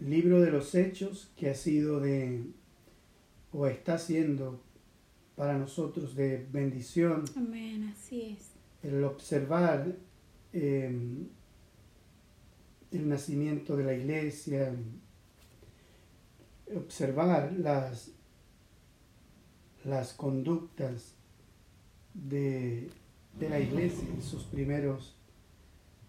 [0.00, 2.42] libro de los hechos que ha sido de,
[3.52, 4.60] o está siendo
[5.36, 7.24] para nosotros de bendición.
[7.36, 8.50] Amén, así es.
[8.82, 9.94] El observar
[10.52, 10.90] eh,
[12.92, 14.74] el nacimiento de la iglesia,
[16.74, 18.10] observar las,
[19.84, 21.14] las conductas
[22.14, 22.90] de,
[23.38, 25.14] de la iglesia en sus primeros,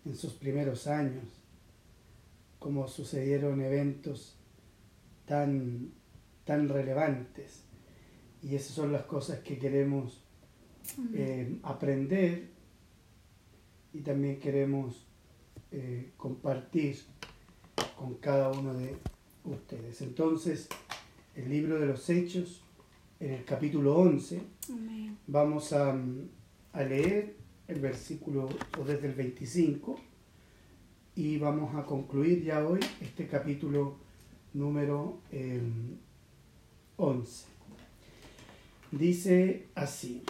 [0.05, 1.40] en sus primeros años,
[2.61, 4.35] como sucedieron eventos
[5.25, 5.89] tan,
[6.45, 7.63] tan relevantes.
[8.43, 10.23] Y esas son las cosas que queremos
[11.15, 12.51] eh, aprender
[13.93, 15.07] y también queremos
[15.71, 16.99] eh, compartir
[17.97, 18.95] con cada uno de
[19.43, 20.03] ustedes.
[20.03, 20.69] Entonces,
[21.35, 22.61] el libro de los Hechos,
[23.19, 24.39] en el capítulo 11,
[24.69, 25.17] Amén.
[25.25, 25.99] vamos a,
[26.73, 30.10] a leer el versículo o desde el 25
[31.15, 33.97] y vamos a concluir ya hoy este capítulo
[34.53, 35.61] número eh,
[36.97, 37.45] 11.
[38.91, 40.23] Dice así,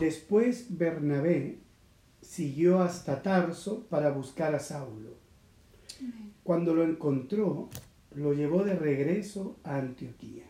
[0.00, 1.58] después Bernabé
[2.20, 5.16] siguió hasta Tarso para buscar a Saulo.
[6.42, 7.68] Cuando lo encontró,
[8.14, 10.44] lo llevó de regreso a Antioquía.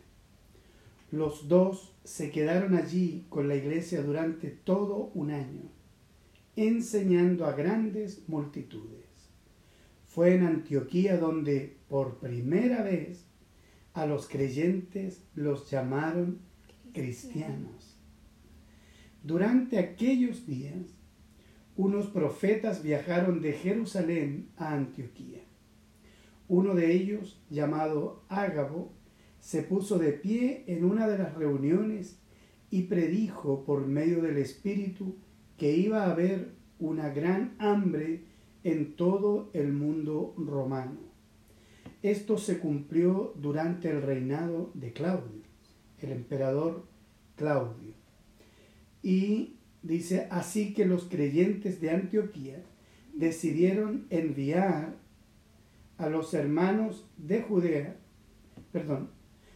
[1.11, 5.63] Los dos se quedaron allí con la iglesia durante todo un año,
[6.57, 9.06] enseñando a grandes multitudes.
[10.17, 13.27] Fue en Antioquía donde por primera vez
[13.93, 16.39] a los creyentes los llamaron
[16.95, 17.99] cristianos.
[19.23, 20.95] Durante aquellos días,
[21.77, 25.43] unos profetas viajaron de Jerusalén a Antioquía.
[26.49, 28.95] Uno de ellos, llamado Ágabo,
[29.39, 32.19] se puso de pie en una de las reuniones
[32.71, 35.19] y predijo por medio del Espíritu
[35.59, 38.35] que iba a haber una gran hambre
[38.67, 40.99] en todo el mundo romano.
[42.03, 45.43] Esto se cumplió durante el reinado de Claudio,
[46.03, 46.85] el emperador
[47.37, 47.95] Claudio.
[49.05, 52.61] Y dice, así que los creyentes de Antioquía
[53.15, 54.97] decidieron enviar
[55.97, 57.97] a los hermanos de Judea,
[58.73, 59.11] perdón,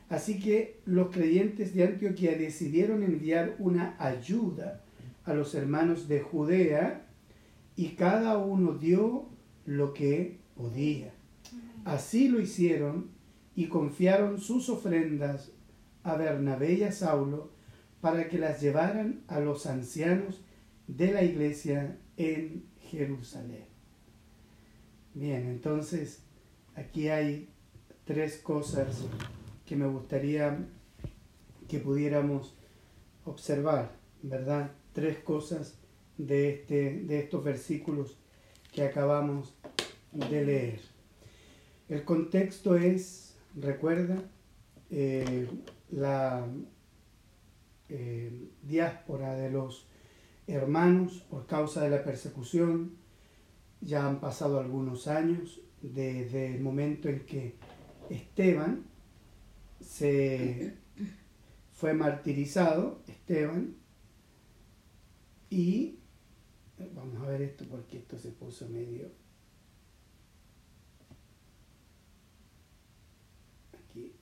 [0.09, 4.85] así que los creyentes de Antioquía decidieron enviar una ayuda
[5.25, 7.10] a los hermanos de Judea
[7.77, 9.27] y cada uno dio
[9.65, 11.13] lo que podía.
[11.85, 13.11] Así lo hicieron
[13.55, 15.53] y confiaron sus ofrendas
[16.03, 17.51] a Bernabé y a Saulo
[18.01, 20.43] para que las llevaran a los ancianos
[20.87, 23.67] de la iglesia en Jerusalén.
[25.15, 26.23] Bien, entonces
[26.75, 27.49] aquí hay
[28.05, 29.05] tres cosas
[29.67, 30.59] que me gustaría
[31.69, 32.55] que pudiéramos
[33.25, 33.93] observar,
[34.23, 34.73] ¿verdad?
[34.93, 35.80] Tres cosas
[36.27, 38.19] de, este, de estos versículos
[38.73, 39.55] que acabamos
[40.13, 40.81] de leer.
[41.89, 44.23] El contexto es, recuerda,
[44.91, 45.49] eh,
[45.91, 46.47] la
[47.89, 49.87] eh, diáspora de los
[50.47, 52.97] hermanos por causa de la persecución.
[53.81, 57.57] Ya han pasado algunos años desde el momento en que
[58.11, 58.85] Esteban
[59.81, 60.75] se
[61.73, 63.77] fue martirizado, Esteban,
[65.49, 66.00] y
[66.95, 69.09] vamos a ver esto porque esto se puso medio.
[73.73, 74.13] Aquí,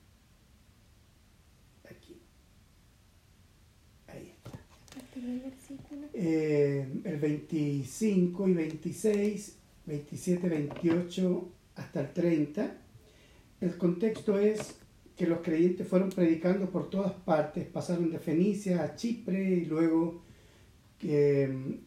[1.89, 2.21] aquí,
[4.07, 4.59] ahí está.
[6.13, 9.55] Eh, el 25 y 26,
[9.85, 12.77] 27, 28 hasta el 30.
[13.61, 14.75] El contexto es
[15.15, 20.21] que los creyentes fueron predicando por todas partes, pasaron de Fenicia a Chipre y luego
[20.97, 21.79] que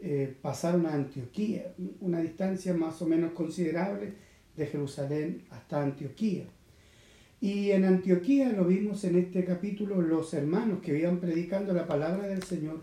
[0.00, 4.12] eh, pasaron a Antioquía, una distancia más o menos considerable
[4.56, 6.46] de Jerusalén hasta Antioquía.
[7.40, 12.26] Y en Antioquía lo vimos en este capítulo, los hermanos que iban predicando la palabra
[12.26, 12.80] del Señor,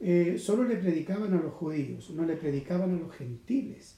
[0.00, 3.96] eh, solo le predicaban a los judíos, no le predicaban a los gentiles.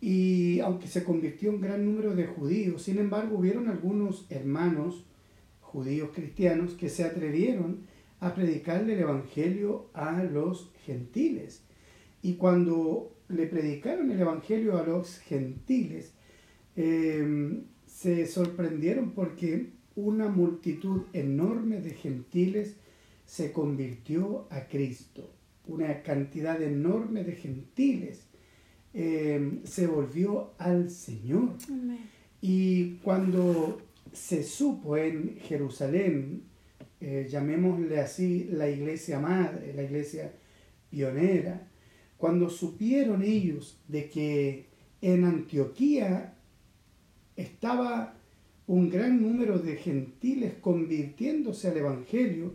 [0.00, 5.06] Y aunque se convirtió un gran número de judíos, sin embargo hubieron algunos hermanos
[5.60, 7.86] judíos cristianos que se atrevieron
[8.20, 11.62] a predicarle el Evangelio a los gentiles.
[12.22, 16.14] Y cuando le predicaron el Evangelio a los gentiles,
[16.76, 22.76] eh, se sorprendieron porque una multitud enorme de gentiles
[23.24, 25.30] se convirtió a Cristo.
[25.66, 28.26] Una cantidad enorme de gentiles
[28.94, 31.56] eh, se volvió al Señor.
[31.68, 31.98] Amén.
[32.40, 33.80] Y cuando
[34.12, 36.44] se supo en Jerusalén,
[37.00, 40.32] eh, llamémosle así la iglesia madre, la iglesia
[40.90, 41.68] pionera,
[42.16, 44.66] cuando supieron ellos de que
[45.02, 46.34] en Antioquía
[47.36, 48.14] estaba
[48.66, 52.54] un gran número de gentiles convirtiéndose al Evangelio,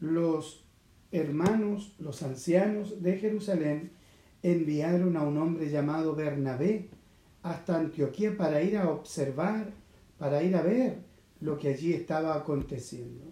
[0.00, 0.64] los
[1.10, 3.92] hermanos, los ancianos de Jerusalén,
[4.42, 6.88] enviaron a un hombre llamado Bernabé
[7.42, 9.72] hasta Antioquía para ir a observar,
[10.18, 10.98] para ir a ver
[11.40, 13.27] lo que allí estaba aconteciendo.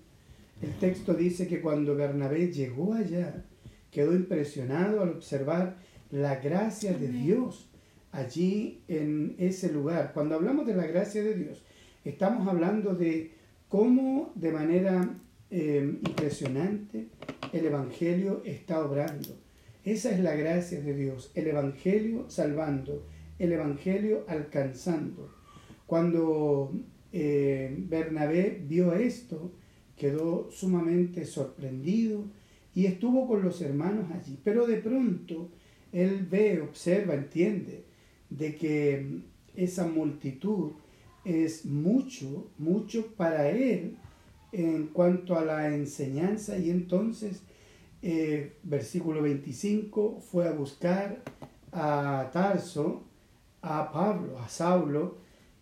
[0.63, 3.45] El texto dice que cuando Bernabé llegó allá,
[3.91, 5.77] quedó impresionado al observar
[6.11, 7.71] la gracia de Dios
[8.13, 10.13] allí en ese lugar.
[10.15, 11.63] Cuando hablamos de la gracia de Dios,
[12.05, 13.33] estamos hablando de
[13.69, 15.19] cómo de manera
[15.51, 17.09] eh, impresionante
[17.53, 19.39] el Evangelio está obrando.
[19.85, 23.07] Esa es la gracia de Dios, el Evangelio salvando,
[23.39, 25.33] el Evangelio alcanzando.
[25.87, 26.73] Cuando
[27.13, 29.53] eh, Bernabé vio esto,
[29.97, 32.25] quedó sumamente sorprendido
[32.75, 34.39] y estuvo con los hermanos allí.
[34.45, 35.49] Pero de pronto
[35.93, 37.85] él ve, observa, entiende
[38.29, 39.21] de que
[39.55, 40.73] esa multitud
[41.25, 43.97] es mucho, mucho para él
[44.53, 47.43] en cuanto a la enseñanza y entonces,
[48.03, 51.23] eh, versículo 25, fue a buscar
[51.73, 53.05] a Tarso,
[53.63, 55.19] a Pablo, a Saulo,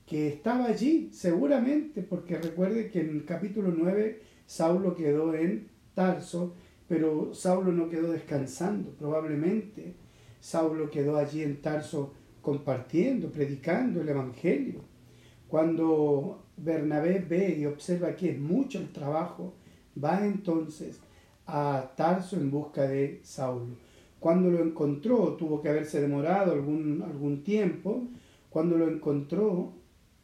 [0.06, 6.54] que estaba allí seguramente, porque recuerde que en el capítulo 9 Saulo quedó en Tarso,
[6.88, 9.94] pero Saulo no quedó descansando, probablemente
[10.40, 12.12] Saulo quedó allí en Tarso
[12.42, 14.80] compartiendo, predicando el Evangelio.
[15.48, 19.54] Cuando Bernabé ve y observa que es mucho el trabajo,
[20.02, 21.00] va entonces
[21.46, 23.76] a Tarso en busca de Saulo.
[24.20, 28.02] Cuando lo encontró, tuvo que haberse demorado algún, algún tiempo,
[28.50, 29.72] cuando lo encontró,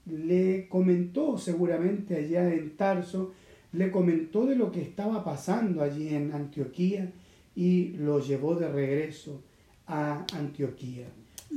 [0.07, 3.33] le comentó seguramente allá en Tarso,
[3.73, 7.13] le comentó de lo que estaba pasando allí en Antioquía
[7.55, 9.43] y lo llevó de regreso
[9.87, 11.07] a Antioquía.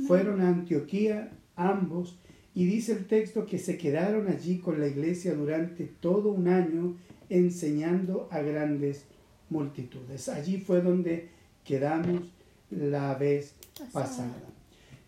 [0.06, 2.18] Fueron a Antioquía ambos
[2.54, 6.96] y dice el texto que se quedaron allí con la iglesia durante todo un año
[7.28, 9.06] enseñando a grandes
[9.50, 10.28] multitudes.
[10.28, 11.28] Allí fue donde
[11.64, 12.32] quedamos
[12.70, 13.54] la vez
[13.92, 14.34] pasada.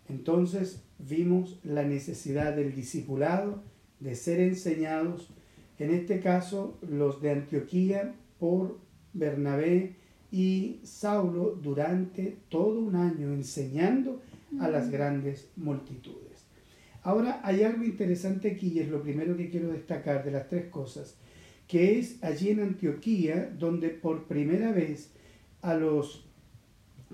[0.09, 3.61] Entonces vimos la necesidad del discipulado,
[3.99, 5.29] de ser enseñados,
[5.79, 8.79] en este caso los de Antioquía por
[9.13, 9.95] Bernabé
[10.31, 14.21] y Saulo durante todo un año enseñando
[14.59, 16.45] a las grandes multitudes.
[17.03, 20.65] Ahora hay algo interesante aquí y es lo primero que quiero destacar de las tres
[20.67, 21.15] cosas,
[21.67, 25.11] que es allí en Antioquía donde por primera vez
[25.61, 26.25] a los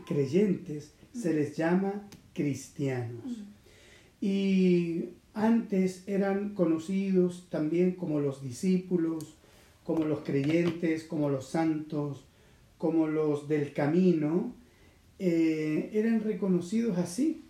[0.08, 3.44] creyentes se les llama cristianos.
[4.20, 9.36] Y antes eran conocidos también como los discípulos,
[9.84, 12.26] como los creyentes, como los santos,
[12.78, 14.54] como los del camino,
[15.20, 17.44] eh, eran reconocidos así.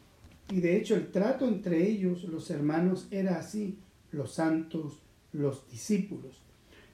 [0.49, 3.77] Y de hecho el trato entre ellos, los hermanos, era así,
[4.11, 4.99] los santos,
[5.31, 6.41] los discípulos.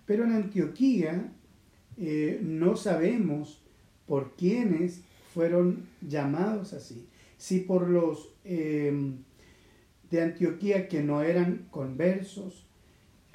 [0.05, 1.31] Pero en Antioquía
[1.97, 3.61] eh, no sabemos
[4.07, 5.01] por quiénes
[5.33, 7.05] fueron llamados así.
[7.37, 9.13] Si por los eh,
[10.09, 12.65] de Antioquía que no eran conversos,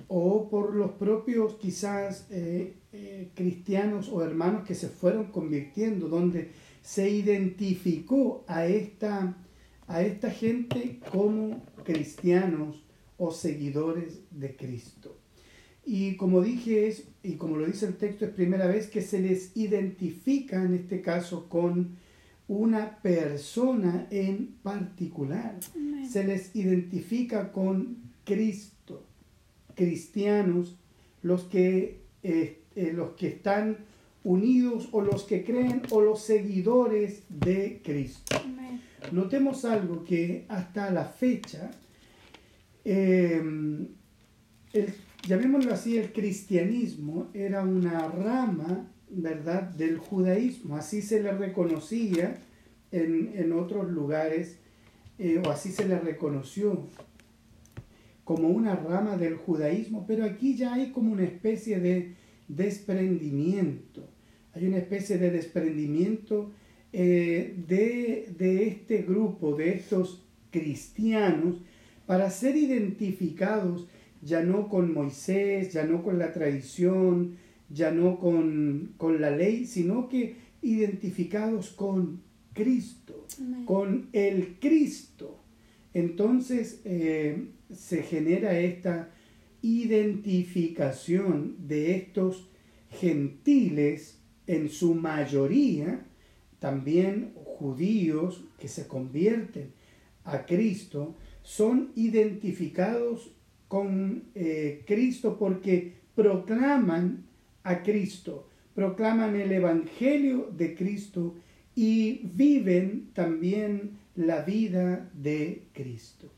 [0.09, 2.75] o por los propios quizás eh,
[3.35, 6.51] cristianos o hermanos que se fueron convirtiendo, donde
[6.83, 9.37] se identificó a esta
[9.87, 12.83] a esta gente como cristianos
[13.19, 15.19] o seguidores de Cristo.
[15.85, 19.21] Y como dije, es, y como lo dice el texto, es primera vez que se
[19.21, 21.97] les identifica en este caso con
[22.59, 25.59] una persona en particular.
[26.09, 29.05] Se les identifica con Cristo,
[29.75, 30.77] cristianos,
[31.23, 33.79] los que, eh, eh, los que están
[34.23, 38.37] unidos o los que creen o los seguidores de Cristo.
[39.13, 41.71] Notemos algo que hasta la fecha,
[42.85, 43.89] em,
[45.27, 50.77] llamémoslo así, el cristianismo era una rama, ¿verdad?, del judaísmo.
[50.77, 52.39] Así se le reconocía
[52.93, 54.59] en, otros lugares,
[55.19, 56.87] eh, o así se le reconoció
[58.25, 62.15] como una rama del judaísmo, pero aquí ya hay como una especie de
[62.49, 64.09] desprendimiento.
[64.55, 66.53] Hay una especie de desprendimiento
[66.93, 71.57] eh, de, este grupo, de estos cristianos,
[72.07, 73.89] para ser identificados
[74.23, 77.37] ya no con Moisés, ya no con la tradición,
[77.69, 83.27] ya no con, la ley, sino que identificados con Cristo,
[83.65, 85.41] con el Cristo.
[85.93, 89.11] Entonces eh, se genera esta
[89.63, 92.49] identificación de estos
[92.91, 96.07] gentiles en su mayoría
[96.59, 99.73] también judíos que se convierten
[100.25, 103.33] a Cristo son identificados
[103.69, 107.24] con eh, Cristo porque proclaman
[107.65, 111.35] a Cristo, proclaman el Evangelio de Cristo
[111.75, 116.31] y viven también la vida de Cristo.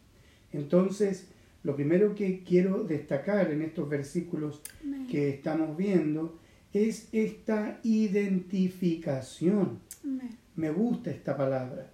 [0.52, 1.28] Entonces,
[1.62, 5.06] lo primero que quiero destacar en estos versículos Amén.
[5.08, 6.38] que estamos viendo
[6.72, 9.80] es esta identificación.
[10.04, 10.30] Amén.
[10.54, 11.90] Me gusta esta palabra.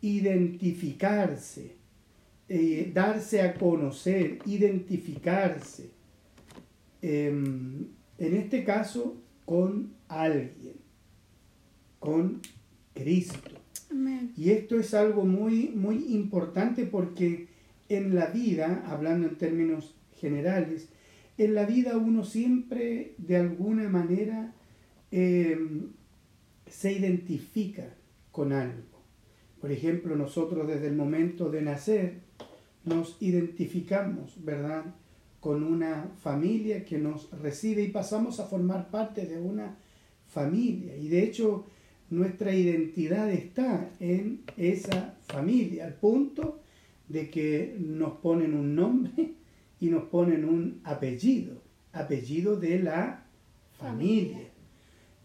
[0.00, 1.74] Identificarse,
[2.48, 5.90] eh, darse a conocer, identificarse.
[7.02, 10.76] Em, en este caso, con alguien,
[11.98, 12.40] con
[12.94, 13.50] Cristo.
[13.90, 14.32] Amén.
[14.36, 17.48] Y esto es algo muy, muy importante porque
[17.88, 20.88] en la vida, hablando en términos generales,
[21.38, 24.54] en la vida uno siempre de alguna manera
[25.10, 25.58] eh,
[26.66, 27.94] se identifica
[28.32, 29.02] con algo.
[29.60, 32.20] Por ejemplo, nosotros desde el momento de nacer
[32.84, 34.84] nos identificamos, ¿verdad?
[35.40, 39.76] Con una familia que nos recibe y pasamos a formar parte de una
[40.26, 40.96] familia.
[40.96, 41.66] Y de hecho,
[42.10, 46.60] nuestra identidad está en esa familia, al punto
[47.08, 49.34] de que nos ponen un nombre
[49.80, 51.62] y nos ponen un apellido,
[51.92, 53.26] apellido de la familia.
[53.78, 54.56] Familia.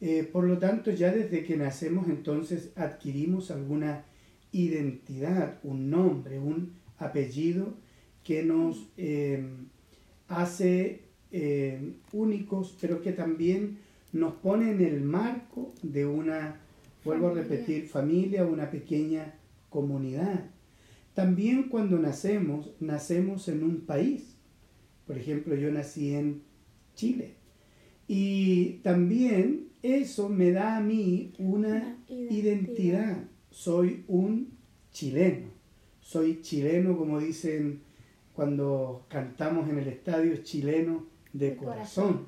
[0.01, 4.03] Eh, por lo tanto, ya desde que nacemos entonces adquirimos alguna
[4.51, 7.75] identidad, un nombre, un apellido
[8.23, 9.43] que nos eh,
[10.31, 13.77] hace eh, únicos, pero que también
[14.13, 16.59] nos pone en el marco de una,
[17.05, 19.35] vuelvo a repetir, familia, una pequeña
[19.69, 20.49] comunidad.
[21.13, 24.35] También cuando nacemos, nacemos en un país.
[25.07, 26.41] Por ejemplo, yo nací en
[26.95, 27.35] Chile.
[28.07, 32.29] Y también eso me da a mí una Una identidad.
[32.29, 33.23] identidad.
[33.49, 34.49] Soy un
[34.91, 35.47] chileno.
[36.01, 37.81] Soy chileno, como dicen
[38.41, 42.25] cuando cantamos en el estadio, chileno de corazón.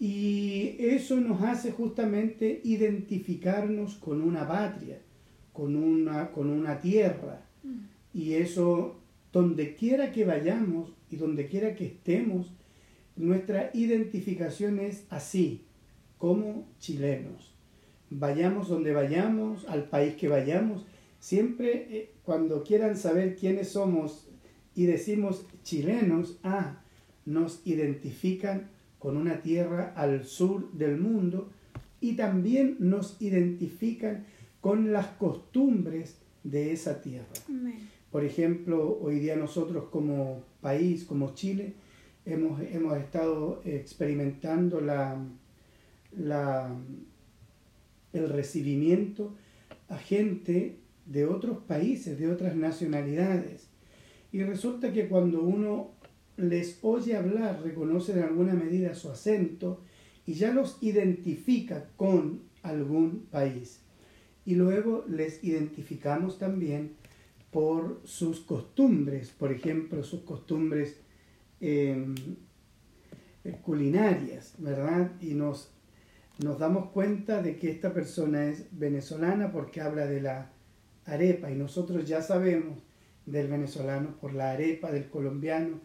[0.00, 4.98] Y eso nos hace justamente identificarnos con una patria,
[5.52, 7.46] con una, con una tierra.
[7.62, 7.78] Mm.
[8.12, 8.96] Y eso,
[9.32, 12.52] donde quiera que vayamos y donde quiera que estemos,
[13.14, 15.64] nuestra identificación es así,
[16.18, 17.54] como chilenos.
[18.10, 20.86] Vayamos donde vayamos, al país que vayamos,
[21.20, 24.26] siempre eh, cuando quieran saber quiénes somos
[24.80, 26.80] y decimos chilenos, ah,
[27.26, 31.50] nos identifican con una tierra al sur del mundo
[32.00, 34.24] y también nos identifican
[34.62, 37.26] con las costumbres de esa tierra.
[37.46, 37.88] Amén.
[38.10, 41.74] Por ejemplo, hoy día nosotros como país, como Chile,
[42.24, 45.22] hemos, hemos estado experimentando la,
[46.16, 46.74] la-
[48.14, 49.34] el recibimiento
[49.88, 53.68] a gente de otros países, de otras nacionalidades.
[54.32, 55.92] Y resulta que cuando uno
[56.36, 59.82] les oye hablar, reconoce en alguna medida su acento
[60.26, 63.80] y ya los identifica con algún país.
[64.44, 66.92] Y luego les identificamos también
[67.50, 71.00] por sus costumbres, por ejemplo, sus costumbres
[71.60, 72.14] eh,
[73.62, 75.12] culinarias, ¿verdad?
[75.20, 75.72] Y nos,
[76.42, 80.52] nos damos cuenta de que esta persona es venezolana porque habla de la
[81.04, 82.78] arepa y nosotros ya sabemos
[83.30, 85.80] del venezolano por la arepa, del colombiano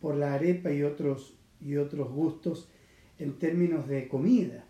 [0.00, 2.68] por la arepa y otros, y otros gustos
[3.18, 4.64] en términos de comida.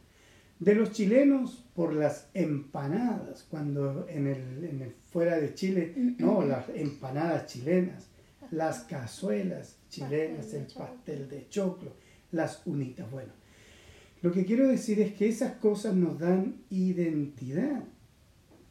[0.59, 6.43] De los chilenos por las empanadas, cuando en el, en el- fuera de Chile, no,
[6.45, 8.09] las empanadas chilenas,
[8.51, 11.93] las cazuelas chilenas, el pastel de choclo,
[12.33, 13.09] las unitas.
[13.11, 13.33] Bueno,
[14.23, 17.85] lo que quiero decir es que esas cosas nos dan identidad.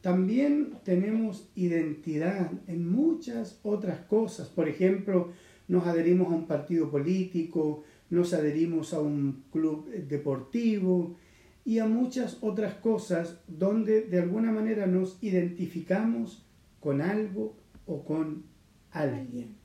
[0.00, 4.48] También tenemos identidad en muchas otras cosas.
[4.48, 5.32] Por ejemplo,
[5.66, 11.16] nos adherimos a un partido político, nos adherimos a un club deportivo
[11.64, 16.46] y a muchas otras cosas donde de alguna manera nos identificamos
[16.80, 18.44] con algo o con
[18.92, 19.56] alguien.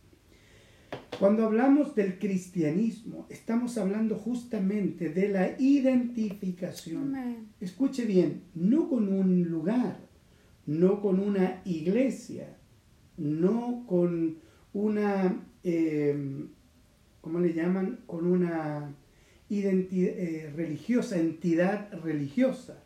[1.19, 7.15] Cuando hablamos del cristianismo, estamos hablando justamente de la identificación.
[7.61, 10.12] Escuche bien, no con un lugar,
[10.65, 12.57] no con una iglesia,
[13.17, 14.37] no con
[14.73, 16.45] una, eh,
[17.21, 17.99] ¿cómo le llaman?
[18.05, 18.95] Con una
[19.49, 22.83] identidad religiosa, entidad religiosa,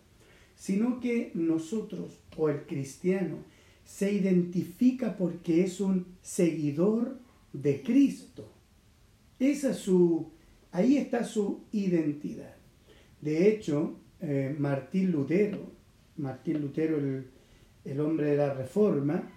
[0.56, 3.38] sino que nosotros o el cristiano
[3.86, 7.18] se identifica porque es un seguidor
[7.54, 8.52] de Cristo.
[9.40, 10.32] Esa es su,
[10.72, 12.56] ahí está su identidad.
[13.22, 15.72] De hecho, eh, Martín Lutero,
[16.18, 17.28] Martín Lutero, el,
[17.88, 19.32] el hombre de la Reforma,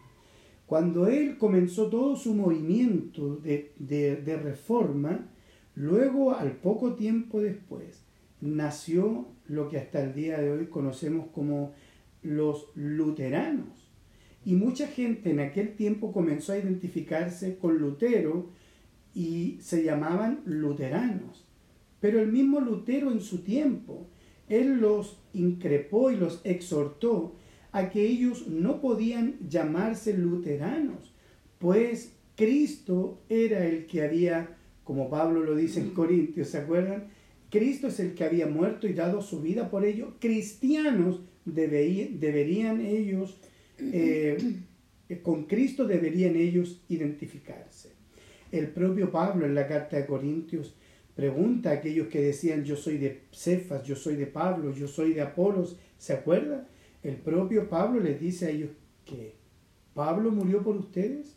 [0.66, 5.28] Cuando él comenzó todo su movimiento de, de, reforma,
[5.74, 8.04] luego al poco tiempo después
[8.40, 11.72] nació lo que hasta el día de hoy conocemos como
[12.22, 13.90] los luteranos.
[14.44, 18.50] Y mucha gente en aquel tiempo comenzó a identificarse con Lutero
[19.12, 21.44] y se llamaban luteranos.
[22.00, 24.06] Pero el mismo Lutero en su tiempo,
[24.48, 27.34] él los increpó y los exhortó
[27.72, 31.14] a que ellos no podían llamarse luteranos,
[31.58, 37.08] pues Cristo era el que había, como Pablo lo dice en Corintios, ¿se acuerdan?
[37.50, 40.14] Cristo es el que había muerto y dado su vida por ello.
[40.20, 43.36] Cristianos deberían ellos,
[43.78, 44.38] eh,
[45.22, 47.90] con Cristo deberían ellos identificarse.
[48.52, 50.74] El propio Pablo en la carta de Corintios
[51.14, 55.12] pregunta a aquellos que decían yo soy de Cefas, yo soy de Pablo, yo soy
[55.12, 56.66] de Apolos, ¿se acuerda?
[57.02, 58.70] El propio Pablo les dice a ellos
[59.04, 59.34] que
[59.94, 61.34] Pablo murió por ustedes,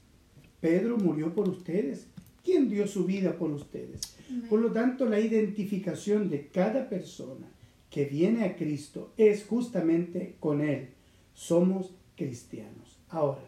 [0.59, 2.07] Pedro murió por ustedes,
[2.43, 4.01] ¿quién dio su vida por ustedes?
[4.49, 7.47] Por lo tanto, la identificación de cada persona
[7.89, 10.89] que viene a Cristo es justamente con Él.
[11.33, 12.99] Somos cristianos.
[13.09, 13.43] Ahora,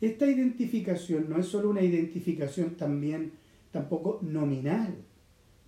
[0.00, 3.32] esta identificación no es solo una identificación también,
[3.70, 4.94] tampoco nominal.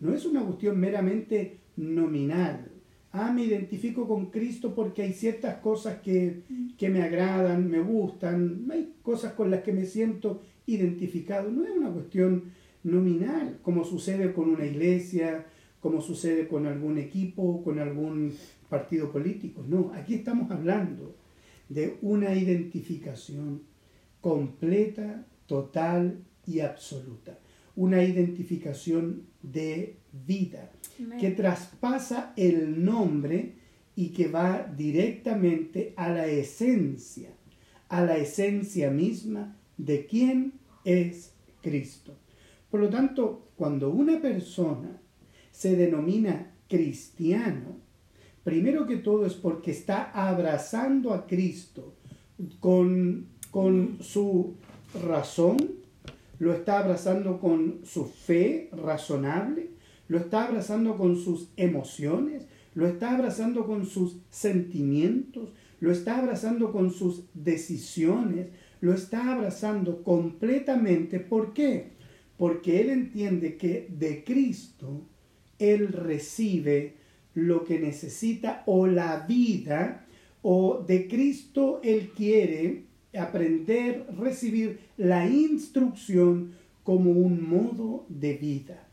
[0.00, 2.70] No es una cuestión meramente nominal.
[3.18, 6.42] Ah, me identifico con Cristo porque hay ciertas cosas que,
[6.76, 11.50] que me agradan, me gustan, hay cosas con las que me siento identificado.
[11.50, 15.46] No es una cuestión nominal, como sucede con una iglesia,
[15.80, 18.34] como sucede con algún equipo, con algún
[18.68, 19.64] partido político.
[19.66, 21.16] No, aquí estamos hablando
[21.70, 23.62] de una identificación
[24.20, 27.38] completa, total y absoluta.
[27.76, 30.70] Una identificación de vida
[31.18, 33.54] que traspasa el nombre
[33.94, 37.30] y que va directamente a la esencia,
[37.88, 40.52] a la esencia misma de quién
[40.84, 42.14] es Cristo.
[42.70, 45.00] Por lo tanto, cuando una persona
[45.50, 47.78] se denomina cristiano,
[48.44, 51.94] primero que todo es porque está abrazando a Cristo
[52.60, 54.54] con, con su
[55.02, 55.56] razón,
[56.38, 59.70] lo está abrazando con su fe razonable,
[60.08, 66.72] lo está abrazando con sus emociones, lo está abrazando con sus sentimientos, lo está abrazando
[66.72, 68.48] con sus decisiones,
[68.80, 71.20] lo está abrazando completamente.
[71.20, 71.92] ¿Por qué?
[72.36, 75.06] Porque él entiende que de Cristo
[75.58, 76.96] él recibe
[77.34, 80.06] lo que necesita o la vida
[80.42, 82.84] o de Cristo él quiere
[83.18, 88.85] aprender, recibir la instrucción como un modo de vida.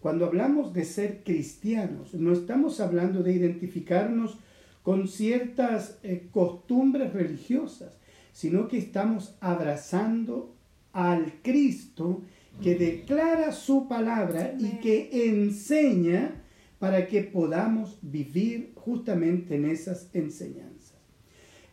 [0.00, 4.38] Cuando hablamos de ser cristianos, no estamos hablando de identificarnos
[4.82, 7.98] con ciertas eh, costumbres religiosas,
[8.32, 10.54] sino que estamos abrazando
[10.92, 12.22] al Cristo
[12.62, 16.42] que declara su palabra y que enseña
[16.78, 20.94] para que podamos vivir justamente en esas enseñanzas.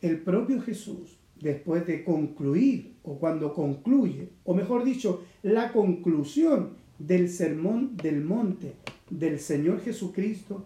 [0.01, 7.29] El propio Jesús, después de concluir, o cuando concluye, o mejor dicho, la conclusión del
[7.29, 8.75] sermón del monte
[9.09, 10.65] del Señor Jesucristo,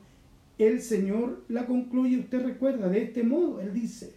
[0.57, 4.15] el Señor la concluye, usted recuerda, de este modo, Él dice,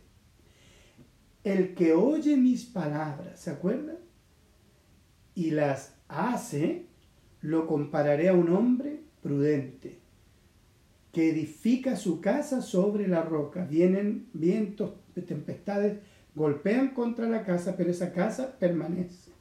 [1.44, 3.96] el que oye mis palabras, ¿se acuerda?
[5.34, 6.86] Y las hace,
[7.40, 9.98] lo compararé a un hombre prudente,
[11.12, 13.64] que edifica su casa sobre la roca.
[13.64, 14.92] Vienen vientos,
[15.26, 15.98] tempestades,
[16.34, 19.32] golpean contra la casa, pero esa casa permanece.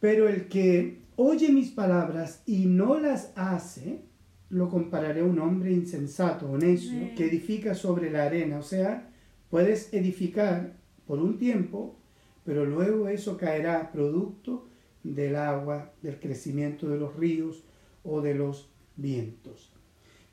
[0.00, 4.02] Pero el que oye mis palabras y no las hace,
[4.50, 8.58] lo compararé a un hombre insensato o necio que edifica sobre la arena.
[8.58, 9.10] O sea,
[9.50, 11.96] puedes edificar por un tiempo,
[12.44, 14.68] pero luego eso caerá producto
[15.02, 17.64] del agua, del crecimiento de los ríos
[18.02, 19.72] o de los vientos.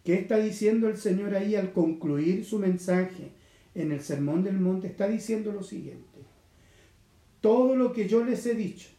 [0.04, 3.32] ¿Qué está diciendo el Señor ahí al concluir su mensaje
[3.76, 4.88] en el Sermón del Monte?
[4.88, 6.20] Está diciendo lo siguiente.
[7.40, 8.90] Todo lo que yo les he dicho,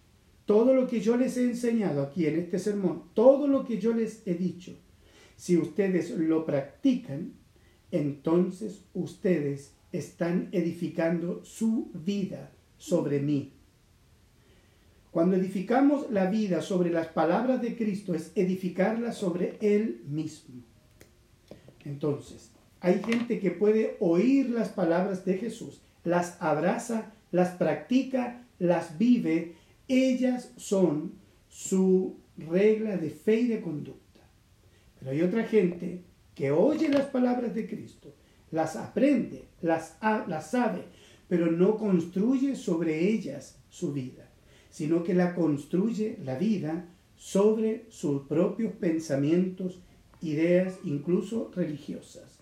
[0.53, 3.95] todo lo que yo les he enseñado aquí en este sermón, todo lo que yo
[3.95, 4.75] les he dicho,
[5.35, 7.33] si ustedes lo practican,
[7.91, 13.55] entonces ustedes están edificando su vida sobre mí.
[15.11, 20.63] Cuando edificamos la vida sobre las palabras de Cristo es edificarla sobre Él mismo.
[21.87, 28.99] Entonces, hay gente que puede oír las palabras de Jesús, las abraza, las practica, las
[28.99, 29.55] vive.
[29.93, 31.13] Ellas son
[31.51, 34.23] su regla de fe y de conducta.
[34.99, 36.03] Pero hay otra gente
[36.35, 38.15] que oye las palabras de Cristo,
[38.51, 40.85] las aprende, las, las sabe,
[41.29, 44.31] pero no construye sobre ellas su vida,
[44.71, 49.79] sino que la construye la vida sobre sus propios pensamientos,
[50.23, 52.39] ideas, incluso religiosas.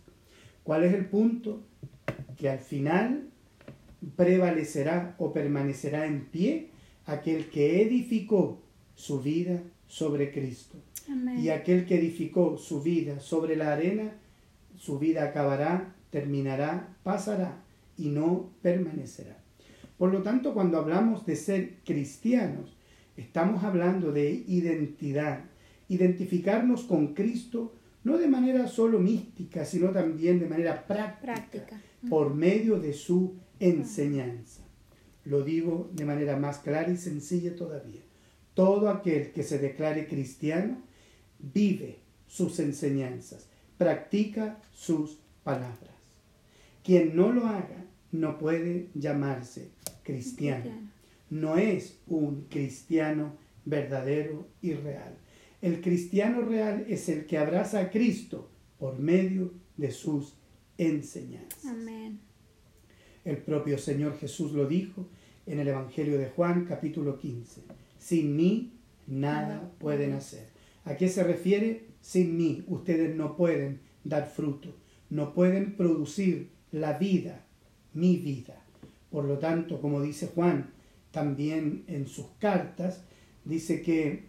[0.63, 1.63] ¿Cuál es el punto?
[2.37, 3.29] Que al final
[4.15, 6.70] prevalecerá o permanecerá en pie
[7.13, 8.61] aquel que edificó
[8.95, 10.79] su vida sobre Cristo.
[11.09, 11.41] Amén.
[11.41, 14.13] Y aquel que edificó su vida sobre la arena,
[14.77, 17.63] su vida acabará, terminará, pasará
[17.97, 19.37] y no permanecerá.
[19.99, 22.77] Por lo tanto, cuando hablamos de ser cristianos,
[23.17, 25.45] estamos hablando de identidad,
[25.89, 31.81] identificarnos con Cristo no de manera solo mística, sino también de manera práctica, Práctica.
[32.09, 34.60] por medio de su enseñanza.
[35.31, 38.01] Lo digo de manera más clara y sencilla todavía.
[38.55, 40.83] Todo aquel que se declare cristiano
[41.39, 43.47] vive sus enseñanzas,
[43.79, 45.95] practica sus palabras.
[46.83, 49.69] Quien no lo haga no puede llamarse
[50.03, 50.73] cristiano.
[51.31, 55.17] No es un cristiano verdadero y real.
[55.63, 60.35] El cristiano real es el que abraza a Cristo por medio de sus
[60.77, 61.67] enseñanzas.
[61.67, 62.19] Amén.
[63.25, 65.07] El propio Señor Jesús lo dijo
[65.51, 67.63] en el Evangelio de Juan capítulo 15.
[67.99, 68.73] Sin mí
[69.09, 70.47] nada pueden hacer.
[70.85, 71.87] ¿A qué se refiere?
[72.01, 74.77] Sin mí ustedes no pueden dar fruto,
[75.11, 77.45] no pueden producir la vida,
[77.95, 78.63] mi vida.
[79.11, 80.71] Por lo tanto, como dice Juan
[81.11, 83.03] también en sus cartas,
[83.45, 84.27] dice que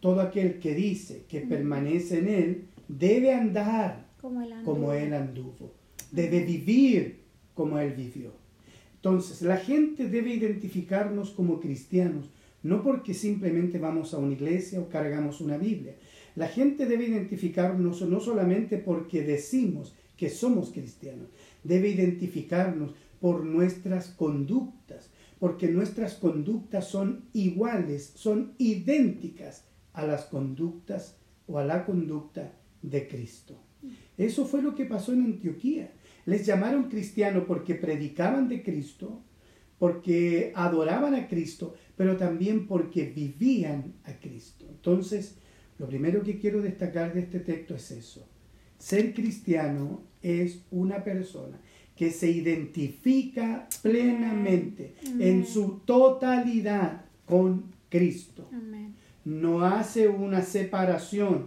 [0.00, 4.72] todo aquel que dice que permanece en él debe andar Como el anduvo.
[4.72, 5.72] como él anduvo.
[6.10, 7.20] Debe vivir
[7.54, 8.43] como él vivió.
[9.04, 12.30] Entonces, la gente debe identificarnos como cristianos,
[12.62, 15.94] no porque simplemente vamos a una iglesia o cargamos una Biblia.
[16.36, 21.28] La gente debe identificarnos no solamente porque decimos que somos cristianos,
[21.64, 31.18] debe identificarnos por nuestras conductas, porque nuestras conductas son iguales, son idénticas a las conductas
[31.46, 33.54] o a la conducta de Cristo.
[34.16, 35.92] Eso fue lo que pasó en Antioquía.
[36.26, 39.22] Les llamaron cristianos porque predicaban de Cristo,
[39.78, 44.66] porque adoraban a Cristo, pero también porque vivían a Cristo.
[44.68, 45.36] Entonces,
[45.78, 48.26] lo primero que quiero destacar de este texto es eso.
[48.78, 51.58] Ser cristiano es una persona
[51.96, 55.22] que se identifica plenamente Amén.
[55.22, 58.94] en su totalidad con Cristo Amén.
[59.24, 61.46] no hace una separación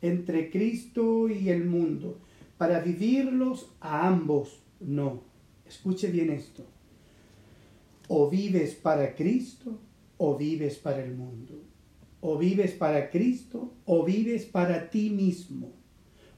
[0.00, 2.18] entre Cristo y el mundo
[2.60, 4.60] para vivirlos a ambos.
[4.80, 5.22] No.
[5.66, 6.62] Escuche bien esto.
[8.06, 9.78] O vives para Cristo
[10.18, 11.54] o vives para el mundo.
[12.20, 15.72] O vives para Cristo o vives para ti mismo.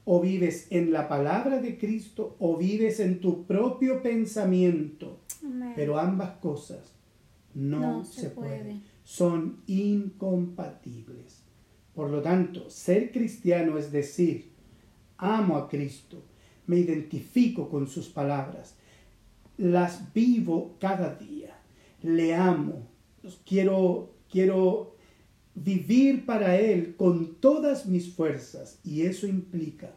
[0.05, 5.19] O vives en la palabra de Cristo o vives en tu propio pensamiento.
[5.45, 5.73] Amén.
[5.75, 6.95] Pero ambas cosas
[7.53, 8.61] no, No se, se pueden.
[8.61, 8.81] puede.
[9.03, 11.43] Son incompatibles.
[11.97, 14.52] Por lo tanto, ser cristiano es decir,
[15.23, 16.23] amo a Cristo,
[16.67, 18.77] me identifico con sus palabras,
[19.57, 21.59] las vivo cada día,
[22.03, 22.89] le amo,
[23.47, 24.97] quiero, quiero
[25.55, 29.95] vivir para Él con todas mis fuerzas y eso implica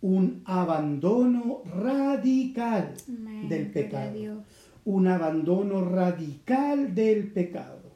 [0.00, 3.48] un abandono radical Amén.
[3.48, 4.44] del pecado
[4.84, 7.92] un abandono radical del pecado.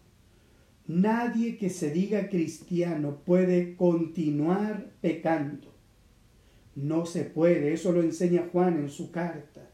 [0.86, 5.74] Nadie que se diga cristiano puede continuar pecando.
[6.76, 9.70] No se puede, eso lo enseña Juan en su carta.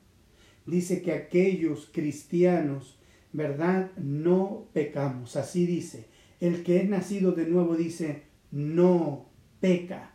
[0.65, 2.99] Dice que aquellos cristianos,
[3.33, 3.91] ¿verdad?
[3.97, 6.07] No pecamos, así dice.
[6.41, 9.27] El que es nacido de nuevo dice, no
[9.61, 10.15] peca.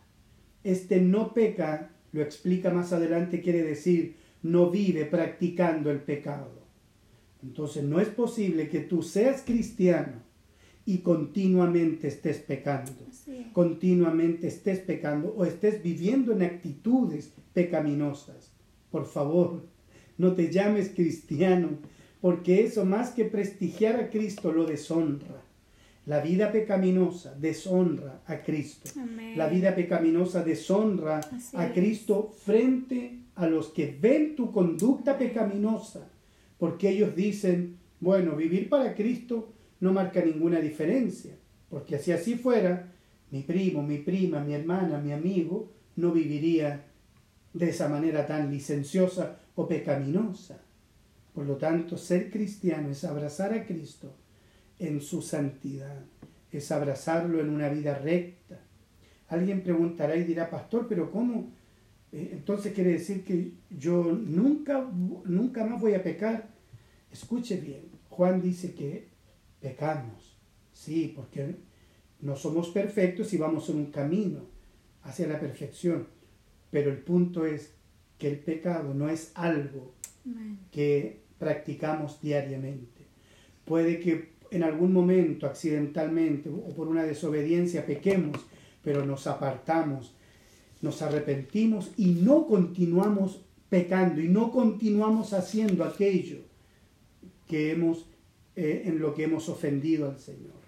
[0.64, 6.66] Este no peca, lo explica más adelante, quiere decir, no vive practicando el pecado.
[7.42, 10.27] Entonces no es posible que tú seas cristiano
[10.88, 13.26] y continuamente estés pecando, es.
[13.52, 18.52] continuamente estés pecando o estés viviendo en actitudes pecaminosas.
[18.90, 19.66] Por favor,
[20.16, 21.68] no te llames cristiano,
[22.22, 25.42] porque eso más que prestigiar a Cristo lo deshonra.
[26.06, 28.88] La vida pecaminosa deshonra a Cristo.
[28.98, 29.36] Amén.
[29.36, 31.72] La vida pecaminosa deshonra Así a es.
[31.74, 36.08] Cristo frente a los que ven tu conducta pecaminosa,
[36.56, 41.36] porque ellos dicen, bueno, vivir para Cristo no marca ninguna diferencia,
[41.68, 42.92] porque si así fuera,
[43.30, 46.84] mi primo, mi prima, mi hermana, mi amigo, no viviría
[47.52, 50.60] de esa manera tan licenciosa o pecaminosa.
[51.34, 54.12] Por lo tanto, ser cristiano es abrazar a Cristo
[54.78, 56.04] en su santidad,
[56.50, 58.60] es abrazarlo en una vida recta.
[59.28, 61.52] Alguien preguntará y dirá, pastor, pero ¿cómo?
[62.12, 64.88] Eh, Entonces quiere decir que yo nunca,
[65.24, 66.48] nunca más voy a pecar.
[67.12, 69.07] Escuche bien, Juan dice que
[69.60, 70.36] pecamos,
[70.72, 71.56] sí, porque
[72.20, 74.40] no somos perfectos y vamos en un camino
[75.02, 76.06] hacia la perfección,
[76.70, 77.72] pero el punto es
[78.18, 79.92] que el pecado no es algo
[80.70, 83.06] que practicamos diariamente.
[83.64, 88.38] Puede que en algún momento accidentalmente o por una desobediencia pequemos,
[88.82, 90.14] pero nos apartamos,
[90.82, 96.38] nos arrepentimos y no continuamos pecando y no continuamos haciendo aquello
[97.46, 98.06] que hemos
[98.60, 100.58] eh, en lo que hemos ofendido al Señor.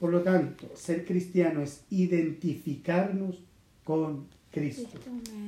[0.00, 3.44] Por lo tanto, ser cristiano es identificarnos
[3.84, 4.98] con Cristo,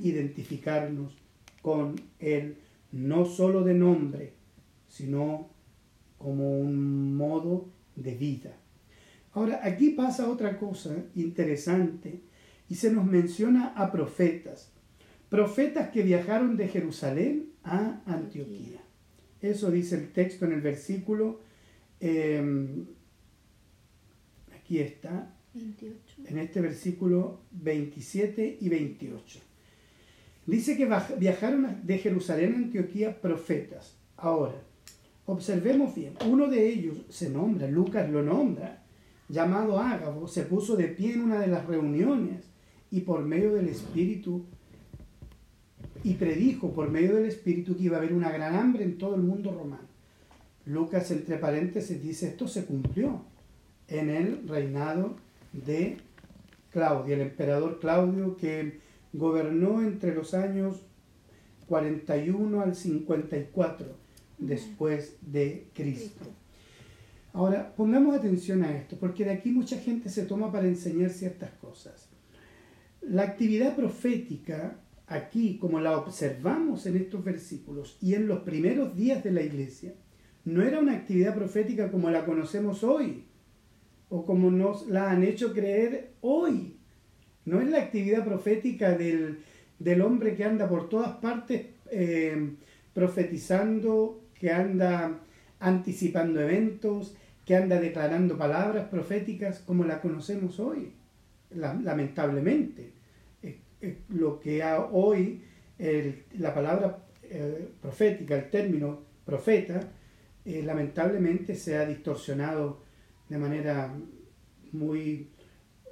[0.01, 1.13] identificarnos
[1.61, 2.59] con Él,
[2.93, 4.35] no solo de nombre,
[4.89, 5.49] sino
[6.19, 7.67] como un modo
[7.97, 8.57] de vida.
[9.33, 12.21] Ahora, aquí pasa otra cosa interesante
[12.69, 14.71] y se nos menciona a profetas,
[15.29, 18.83] profetas que viajaron de Jerusalén a Antioquía.
[19.41, 21.41] Eso dice el texto en el versículo,
[22.03, 22.85] em,
[24.59, 29.41] aquí está, en este versículo 27 y 28.
[30.47, 33.95] Dice que viajaron de Jerusalén a Antioquía profetas.
[34.17, 34.61] Ahora,
[35.27, 38.83] observemos bien, uno de ellos se nombra, Lucas lo nombra,
[39.29, 42.45] llamado Ágabo, se puso de pie en una de las reuniones
[42.91, 44.45] y por medio del Espíritu,
[46.05, 49.15] y predijo por medio del Espíritu que iba a haber una gran hambre en todo
[49.15, 49.92] el mundo romano.
[50.67, 53.25] Lucas, entre paréntesis, dice, esto se cumplió
[53.89, 55.17] en el reinado
[55.53, 55.99] de
[56.71, 58.81] Claudio, el emperador Claudio que
[59.13, 60.81] gobernó entre los años
[61.67, 63.87] 41 al 54
[64.39, 66.25] después de Cristo.
[67.33, 71.51] Ahora, pongamos atención a esto, porque de aquí mucha gente se toma para enseñar ciertas
[71.53, 72.09] cosas.
[73.01, 79.25] La actividad profética, aquí, como la observamos en estos versículos y en los primeros días
[79.25, 79.95] de la iglesia,
[80.45, 83.25] no era una actividad profética como la conocemos hoy,
[84.09, 86.77] o como nos la han hecho creer hoy.
[87.45, 89.39] No es la actividad profética del,
[90.03, 92.55] hombre que anda por todas partes eh,
[92.93, 95.19] profetizando, que anda
[95.61, 100.93] anticipando eventos, que anda declarando palabras proféticas como la conocemos hoy,
[101.55, 102.93] lamentablemente.
[104.11, 105.43] lo que hoy
[106.39, 109.81] la palabra eh, profética, el término profeta,
[110.45, 112.83] eh, lamentablemente se ha distorsionado
[113.29, 113.95] de manera
[114.73, 115.31] muy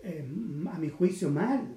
[0.02, 0.24] eh,
[0.72, 1.76] a mi juicio, mal,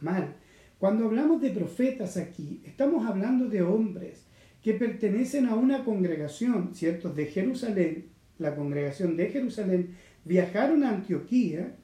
[0.00, 0.36] mal.
[0.78, 4.26] Cuando hablamos de profetas aquí, estamos hablando de hombres
[4.62, 11.76] que pertenecen a una congregación, ¿cierto?, de Jerusalén, la congregación de Jerusalén, viajaron a Antioquía,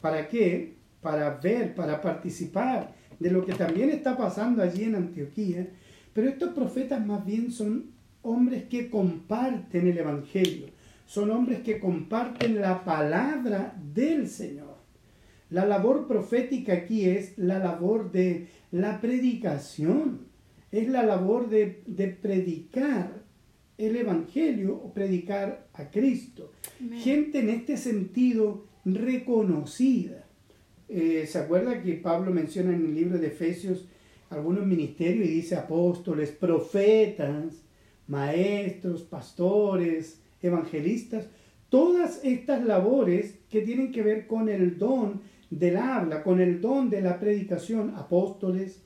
[0.00, 0.76] ¿para qué?
[1.00, 5.68] Para ver, para participar de lo que también está pasando allí en Antioquía,
[6.12, 7.93] pero estos profetas más bien son
[8.24, 10.66] hombres que comparten el Evangelio,
[11.06, 14.74] son hombres que comparten la palabra del Señor.
[15.50, 20.22] La labor profética aquí es la labor de la predicación,
[20.72, 23.22] es la labor de, predicar
[23.76, 26.50] el Evangelio o predicar a Cristo.
[26.94, 30.24] Gente en este sentido reconocida.
[30.88, 33.86] Eh, ¿Se acuerda que Pablo menciona en el libro de Efesios
[34.30, 37.63] algunos ministerios y dice apóstoles, profetas,
[38.06, 41.26] maestros, pastores, evangelistas?
[41.68, 46.90] Todas estas labores que tienen que ver con el don del habla, con el don
[46.90, 48.82] de la predicación, apóstoles,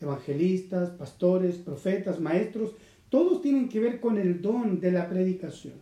[0.00, 2.74] evangelistas, pastores, profetas, maestros,
[3.08, 5.74] todos tienen que ver con el don de la predicación.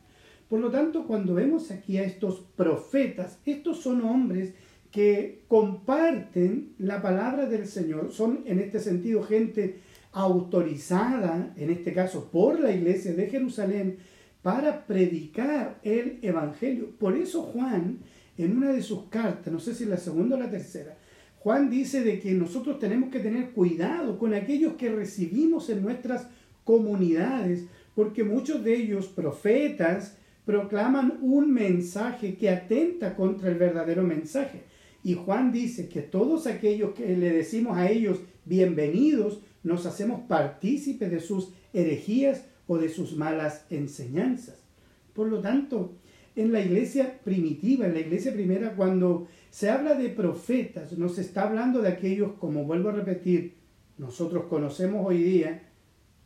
[0.49, 4.55] Por lo tanto, cuando vemos aquí a estos profetas, estos son hombres
[4.91, 9.81] que comparten la palabra del Señor, son en este sentido gente
[10.14, 13.98] autorizada, en este caso por la iglesia de Jerusalén,
[14.42, 16.90] para predicar el Evangelio.
[16.98, 17.98] Por eso Juan
[18.37, 20.96] en una de sus cartas, no sé si la segunda o la tercera,
[21.38, 26.27] Juan dice de que nosotros tenemos que tener cuidado con aquellos que recibimos en nuestras
[26.64, 34.62] comunidades, porque muchos de ellos, profetas, proclaman un mensaje que atenta contra el verdadero mensaje.
[35.03, 41.11] Y Juan dice que todos aquellos que le decimos a ellos bienvenidos, nos hacemos partícipes
[41.11, 44.62] de sus herejías o de sus malas enseñanzas.
[45.12, 45.96] Por lo tanto,
[46.37, 51.22] en la iglesia primitiva, en la iglesia primera, cuando se habla de profetas, no se
[51.22, 53.55] está hablando de aquellos, como vuelvo a repetir,
[53.98, 55.62] nosotros conocemos hoy día,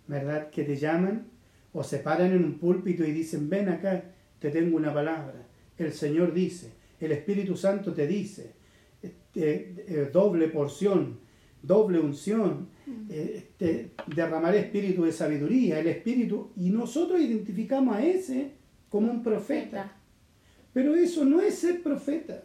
[0.07, 0.51] ¿verdad?
[0.51, 1.27] Que te llaman
[1.73, 4.03] o se paran en un púlpito y dicen, ven acá,
[4.39, 5.47] te tengo una palabra.
[5.77, 8.55] El Señor dice, el Espíritu Santo te dice,
[9.03, 11.21] este, eh, doble porción,
[11.63, 12.69] doble unción,
[13.11, 18.53] eh, este, derramar espíritu de sabiduría, el espíritu, y nosotros identificamos a ese
[18.89, 19.97] como un profeta.
[20.73, 22.45] Pero eso no es ser profeta,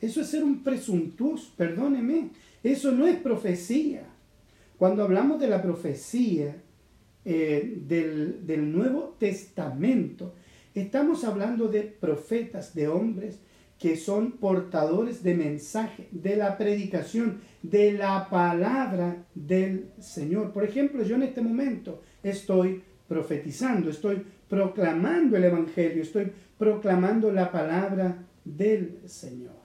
[0.00, 2.30] eso es ser un presuntuoso, perdóneme,
[2.62, 4.04] eso no es profecía.
[4.76, 6.56] Cuando hablamos de la profecía
[7.24, 10.34] eh, del, del Nuevo Testamento,
[10.74, 13.38] estamos hablando de profetas, de hombres
[13.82, 20.52] que son portadores de mensaje, de la predicación, de la palabra del Señor.
[20.52, 27.50] Por ejemplo, yo en este momento estoy profetizando, estoy proclamando el Evangelio, estoy proclamando la
[27.50, 29.56] palabra del Señor.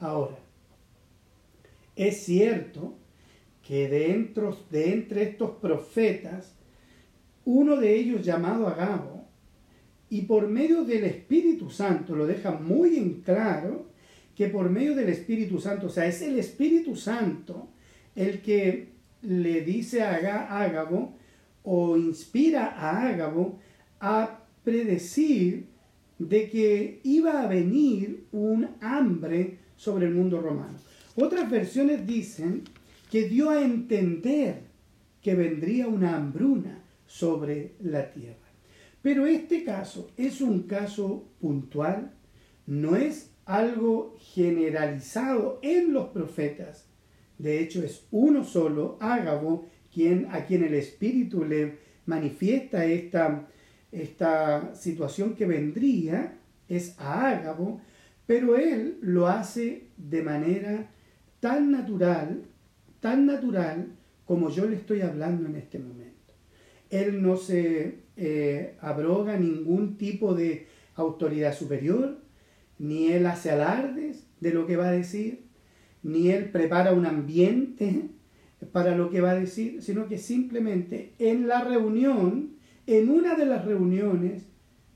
[0.00, 0.38] Ahora,
[1.96, 2.94] es cierto
[3.62, 6.54] que dentro, de entre estos profetas,
[7.44, 9.17] uno de ellos llamado Agabo,
[10.10, 13.86] y por medio del Espíritu Santo, lo deja muy en claro,
[14.34, 17.68] que por medio del Espíritu Santo, o sea, es el Espíritu Santo
[18.14, 18.92] el que
[19.22, 21.14] le dice a Ágabo
[21.64, 23.58] o inspira a Ágabo
[24.00, 25.66] a predecir
[26.18, 30.78] de que iba a venir un hambre sobre el mundo romano.
[31.16, 32.62] Otras versiones dicen
[33.10, 34.60] que dio a entender
[35.22, 38.37] que vendría una hambruna sobre la tierra.
[39.08, 42.12] Pero este caso es un caso puntual,
[42.66, 46.84] no es algo generalizado en los profetas.
[47.38, 53.48] De hecho, es uno solo, Ágabo, quien, a quien el Espíritu le manifiesta esta,
[53.92, 56.36] esta situación que vendría,
[56.68, 57.80] es a Ágabo,
[58.26, 60.90] pero él lo hace de manera
[61.40, 62.42] tan natural,
[63.00, 63.86] tan natural
[64.26, 66.34] como yo le estoy hablando en este momento.
[66.90, 72.18] Él no se eh, abroga ningún tipo de autoridad superior,
[72.78, 75.44] ni él hace alardes de lo que va a decir,
[76.02, 78.08] ni él prepara un ambiente
[78.72, 82.54] para lo que va a decir, sino que simplemente en la reunión,
[82.88, 84.46] en una de las reuniones,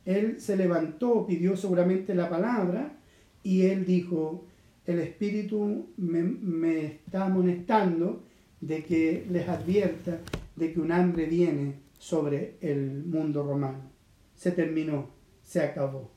[0.05, 2.99] él se levantó, pidió seguramente la palabra
[3.45, 4.47] y él dijo,
[4.85, 8.25] el Espíritu me, me está amonestando
[8.61, 10.19] de que les advierta
[10.57, 13.93] de que un hambre viene sobre el mundo romano.
[14.35, 15.11] Se terminó,
[15.45, 16.11] se acabó.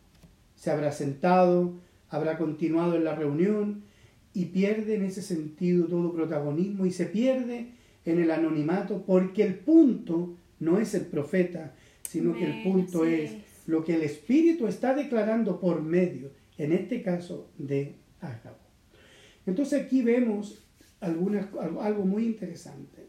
[0.55, 1.75] Se habrá sentado,
[2.09, 3.83] habrá continuado en la reunión
[4.33, 7.67] y pierde en ese sentido todo protagonismo y se pierde
[8.03, 11.75] en el anonimato porque el punto no es el profeta,
[12.09, 13.35] sino que el punto es
[13.67, 18.57] lo que el Espíritu está declarando por medio, en este caso, de Ágabo.
[19.45, 20.63] Entonces aquí vemos
[20.99, 21.45] algunas,
[21.79, 23.04] algo muy interesante,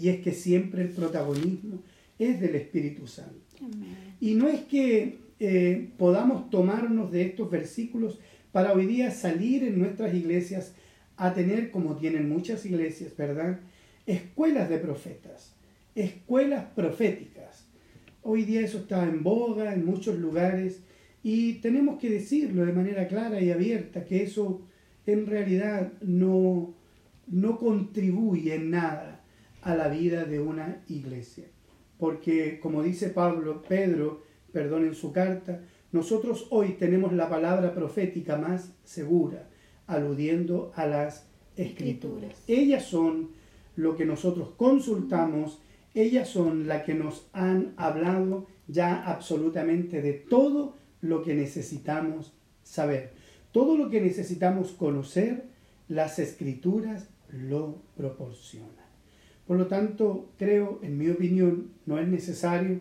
[0.00, 1.82] y es que siempre el protagonismo
[2.18, 3.34] es del Espíritu Santo.
[4.20, 8.18] Y no es que eh, podamos tomarnos de estos versículos
[8.52, 10.72] para hoy día salir en nuestras iglesias
[11.16, 13.60] a tener, como tienen muchas iglesias, ¿verdad?
[14.06, 15.54] Escuelas de profetas,
[15.94, 17.66] escuelas proféticas.
[18.22, 20.80] Hoy día eso está en boga en muchos lugares
[21.22, 24.62] y tenemos que decirlo de manera clara y abierta, que eso
[25.06, 26.74] en realidad no,
[27.26, 29.15] no contribuye en nada
[29.66, 31.46] a la vida de una iglesia.
[31.98, 38.36] Porque, como dice Pablo, Pedro, perdón, en su carta, nosotros hoy tenemos la palabra profética
[38.36, 39.48] más segura,
[39.88, 41.26] aludiendo a las
[41.56, 42.44] escrituras.
[42.46, 43.30] Ellas son
[43.74, 45.60] lo que nosotros consultamos,
[45.94, 53.14] ellas son las que nos han hablado ya absolutamente de todo lo que necesitamos saber.
[53.50, 55.48] Todo lo que necesitamos conocer,
[55.88, 58.75] las escrituras lo proporcionan.
[59.46, 62.80] Por lo tanto, creo, en mi opinión, no es necesario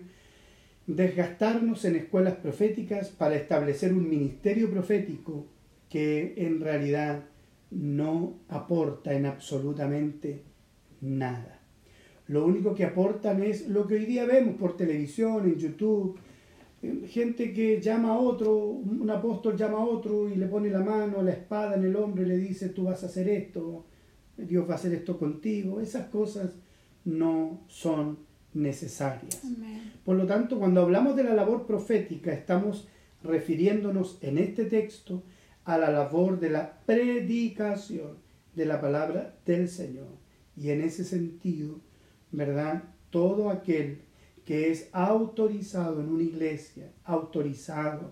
[0.88, 5.46] desgastarnos en escuelas proféticas para establecer un ministerio profético
[5.90, 7.24] que en realidad
[7.72, 10.44] no aporta en absolutamente
[11.02, 11.60] nada.
[12.28, 16.18] Lo único que aportan es lo que hoy día vemos por televisión, en YouTube,
[17.08, 21.22] gente que llama a otro, un apóstol llama a otro y le pone la mano,
[21.22, 23.86] la espada en el hombro y le dice, tú vas a hacer esto,
[24.38, 25.80] Dios va a hacer esto contigo.
[25.82, 26.52] Esas cosas
[27.04, 28.18] no son
[28.54, 29.42] necesarias.
[30.04, 32.88] Por lo tanto, cuando hablamos de la labor profética, estamos
[33.24, 35.24] refiriéndonos en este texto
[35.66, 38.18] a la labor de la predicación
[38.56, 40.08] de la palabra del Señor.
[40.56, 41.80] Y en ese sentido,
[42.32, 42.84] ¿verdad?
[43.10, 44.00] Todo aquel
[44.46, 48.12] que es autorizado en una iglesia, autorizado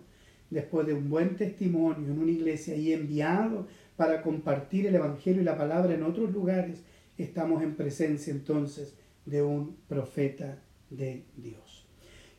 [0.50, 5.46] después de un buen testimonio en una iglesia y enviado para compartir el Evangelio y
[5.46, 6.84] la palabra en otros lugares,
[7.18, 11.86] estamos en presencia entonces de un profeta de Dios.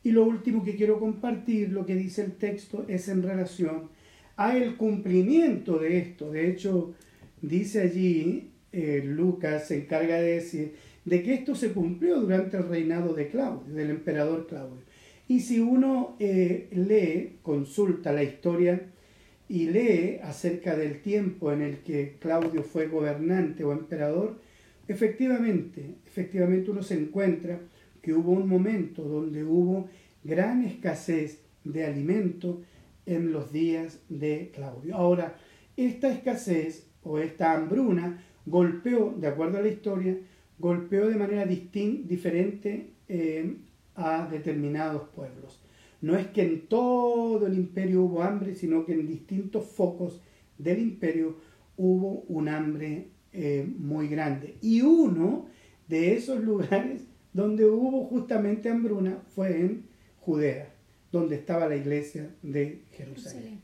[0.02, 3.88] Y lo último que quiero compartir, lo que dice el texto, es en relación
[4.36, 6.30] a el cumplimiento de esto.
[6.30, 6.94] De hecho,
[7.40, 10.74] dice allí eh, Lucas se encarga de decir
[11.04, 14.82] de que esto se cumplió durante el reinado de Claudio, del emperador Claudio.
[15.28, 18.90] Y si uno eh, lee, consulta la historia
[19.48, 24.40] y lee acerca del tiempo en el que Claudio fue gobernante o emperador,
[24.88, 27.60] efectivamente, efectivamente uno se encuentra
[28.00, 29.88] que hubo un momento donde hubo
[30.22, 32.62] gran escasez de alimento
[33.06, 34.94] en los días de Claudio.
[34.94, 35.36] Ahora,
[35.76, 40.16] esta escasez o esta hambruna golpeó, de acuerdo a la historia,
[40.58, 43.56] golpeó de manera diferente eh,
[43.94, 45.63] a determinados pueblos.
[46.04, 50.20] No es que en todo el imperio hubo hambre, sino que en distintos focos
[50.58, 51.38] del imperio
[51.78, 54.56] hubo un hambre eh, muy grande.
[54.60, 55.46] Y uno
[55.88, 59.86] de esos lugares donde hubo justamente hambruna fue en
[60.20, 60.74] Judea,
[61.10, 63.60] donde estaba la iglesia de Jerusalén.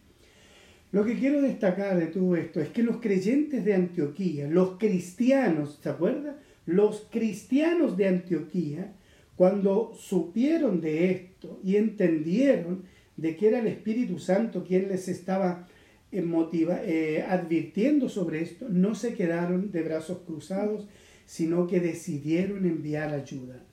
[0.93, 5.79] Lo que quiero destacar de todo esto es que los creyentes de Antioquía, los cristianos,
[5.83, 6.39] ¿se acuerda?
[6.65, 8.95] Los cristianos de Antioquía,
[9.41, 12.83] cuando supieron de esto y entendieron
[13.17, 15.67] de que era el Espíritu Santo quien les estaba
[16.13, 20.89] eh, motiva, eh, advirtiendo sobre esto, no se quedaron de brazos cruzados,
[21.25, 23.65] sino que decidieron enviar ayuda.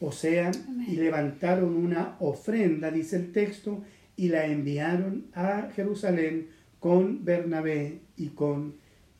[0.00, 0.50] O sea,
[0.88, 3.84] y levantaron una ofrenda, dice el texto,
[4.16, 6.48] y la enviaron a Jerusalén
[6.80, 8.74] con Bernabé y con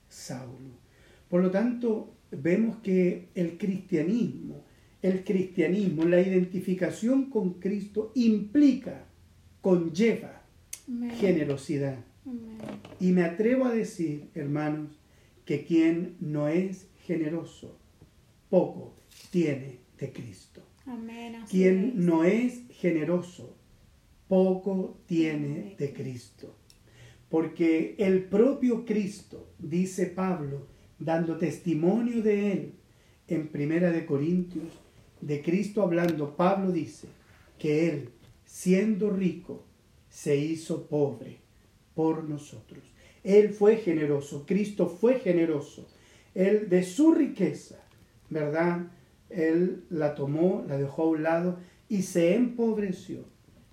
[0.08, 0.80] Saulo.
[1.28, 4.64] Por lo tanto, vemos que el cristianismo,
[5.02, 9.04] el cristianismo, la identificación con Cristo implica,
[9.60, 10.42] conlleva
[11.18, 11.98] generosidad.
[13.00, 14.98] Y me atrevo a decir, hermanos,
[15.44, 17.76] que quien no es generoso,
[18.48, 18.94] poco
[19.30, 20.62] tiene de Cristo.
[21.50, 23.56] quien no es generoso,
[24.28, 26.54] poco tiene de Cristo.
[27.28, 30.66] Porque el propio Cristo, dice Pablo,
[30.98, 32.74] dando testimonio de él
[33.28, 34.81] en Primera de Corintios,
[35.22, 37.06] de Cristo hablando, Pablo dice
[37.58, 38.10] que él,
[38.44, 39.64] siendo rico,
[40.10, 41.38] se hizo pobre
[41.94, 42.82] por nosotros.
[43.22, 45.88] Él fue generoso, Cristo fue generoso.
[46.34, 47.76] Él de su riqueza,
[48.30, 48.88] ¿verdad?
[49.30, 51.58] Él la tomó, la dejó a un lado
[51.88, 53.24] y se empobreció.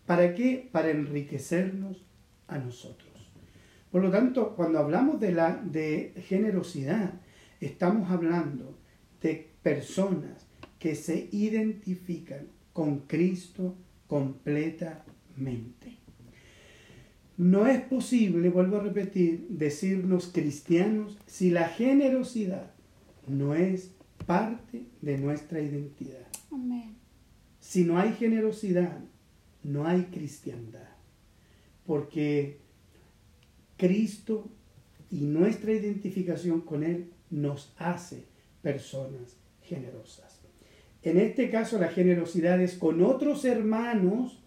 [0.06, 0.70] ¿Para qué?
[0.72, 2.06] Para enriquecernos
[2.48, 3.10] a nosotros.
[3.92, 7.14] Por lo tanto, cuando hablamos de, la, de generosidad,
[7.60, 8.78] estamos hablando
[9.20, 10.49] de personas
[10.80, 13.76] que se identifican con Cristo
[14.08, 15.98] completamente.
[17.38, 22.72] No es posible, vuelvo a repetir, decirnos cristianos si la generosidad
[23.28, 23.92] no es
[24.26, 26.28] parte de nuestra identidad.
[27.60, 29.00] Si no hay generosidad,
[29.64, 30.90] no hay cristiandad.
[31.86, 32.58] Porque
[33.78, 34.50] Cristo
[35.12, 38.26] y nuestra identificación con Él nos hace
[38.62, 40.29] personas generosas.
[41.04, 44.40] En este caso, la generosidad es con otros hermanos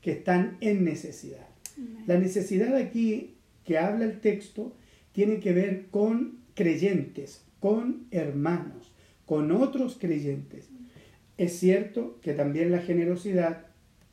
[0.00, 1.46] que están en necesidad.
[2.06, 3.34] La necesidad aquí
[3.64, 4.74] que habla el texto
[5.12, 8.92] tiene que ver con creyentes, con hermanos,
[9.26, 10.68] con otros creyentes.
[11.36, 13.66] Es cierto que también la generosidad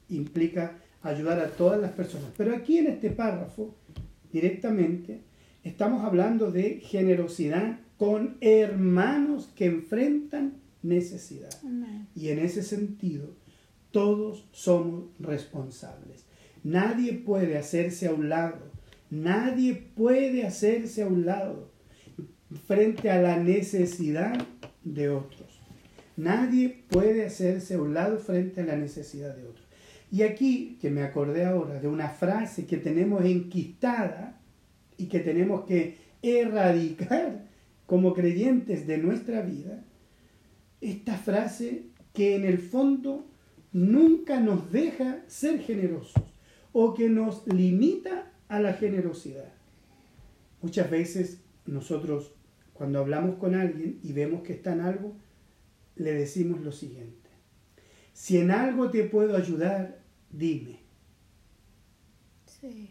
[0.09, 3.75] implica ayudar a todas las personas, pero aquí en este párrafo
[4.31, 5.21] directamente
[5.63, 10.53] estamos hablando de generosidad con hermanos que enfrentan
[10.84, 11.49] necesidad.
[12.15, 13.36] Y en ese sentido,
[13.91, 16.25] todos somos responsables.
[16.63, 18.59] Nadie puede hacerse a un lado.
[19.09, 21.71] Nadie puede hacerse a un lado
[22.67, 24.45] frente a la necesidad
[24.84, 25.59] de otros.
[26.15, 29.67] Nadie puede hacerse a un lado frente a la necesidad de otros.
[30.11, 34.39] Y aquí, que me acordé ahora de una frase que tenemos enquistada
[34.97, 37.45] y que tenemos que erradicar
[37.86, 39.84] como creyentes de nuestra vida,
[40.82, 43.28] esta frase que en el fondo
[43.71, 46.23] nunca nos deja ser generosos
[46.71, 49.53] o que nos limita a la generosidad.
[50.61, 52.34] Muchas veces nosotros
[52.73, 55.15] cuando hablamos con alguien y vemos que está en algo,
[55.95, 57.30] le decimos lo siguiente.
[58.13, 59.99] Si en algo te puedo ayudar,
[60.32, 60.80] dime.
[62.45, 62.89] Sí.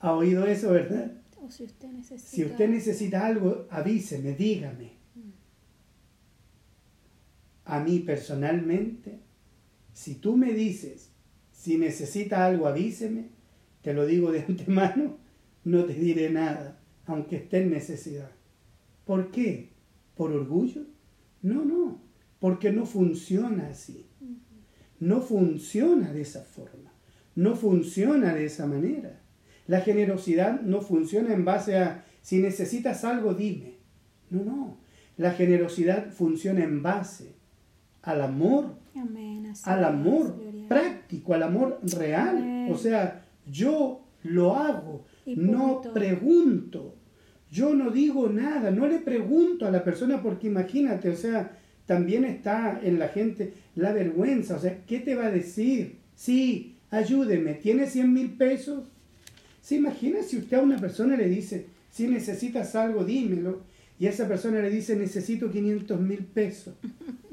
[0.00, 1.12] ¿Ha oído eso, verdad?
[1.42, 4.99] O si usted necesita, si usted necesita algo, avíseme, dígame.
[7.70, 9.20] A mí personalmente,
[9.92, 11.12] si tú me dices,
[11.52, 13.28] si necesita algo, avíseme,
[13.80, 15.18] te lo digo de antemano,
[15.62, 18.32] no te diré nada, aunque esté en necesidad.
[19.04, 19.70] ¿Por qué?
[20.16, 20.82] ¿Por orgullo?
[21.42, 22.02] No, no,
[22.40, 24.04] porque no funciona así.
[24.98, 26.92] No funciona de esa forma.
[27.36, 29.20] No funciona de esa manera.
[29.68, 33.74] La generosidad no funciona en base a si necesitas algo, dime.
[34.28, 34.80] No, no.
[35.16, 37.38] La generosidad funciona en base
[38.02, 39.46] al amor, Amén.
[39.46, 40.36] Así al amor
[40.68, 42.38] práctico, al amor real.
[42.38, 42.68] Amén.
[42.72, 46.94] O sea, yo lo hago, Y no pregunto,
[47.50, 52.24] yo no digo nada, no le pregunto a la persona porque imagínate, o sea, también
[52.24, 55.98] está en la gente la vergüenza, o sea, ¿qué te va a decir?
[56.14, 58.84] Sí, ayúdeme, ¿tiene 100 mil pesos?
[59.60, 63.62] ¿Se imagina si usted a una persona le dice, si necesitas algo, dímelo,
[63.98, 66.74] y esa persona le dice, necesito 500 mil pesos?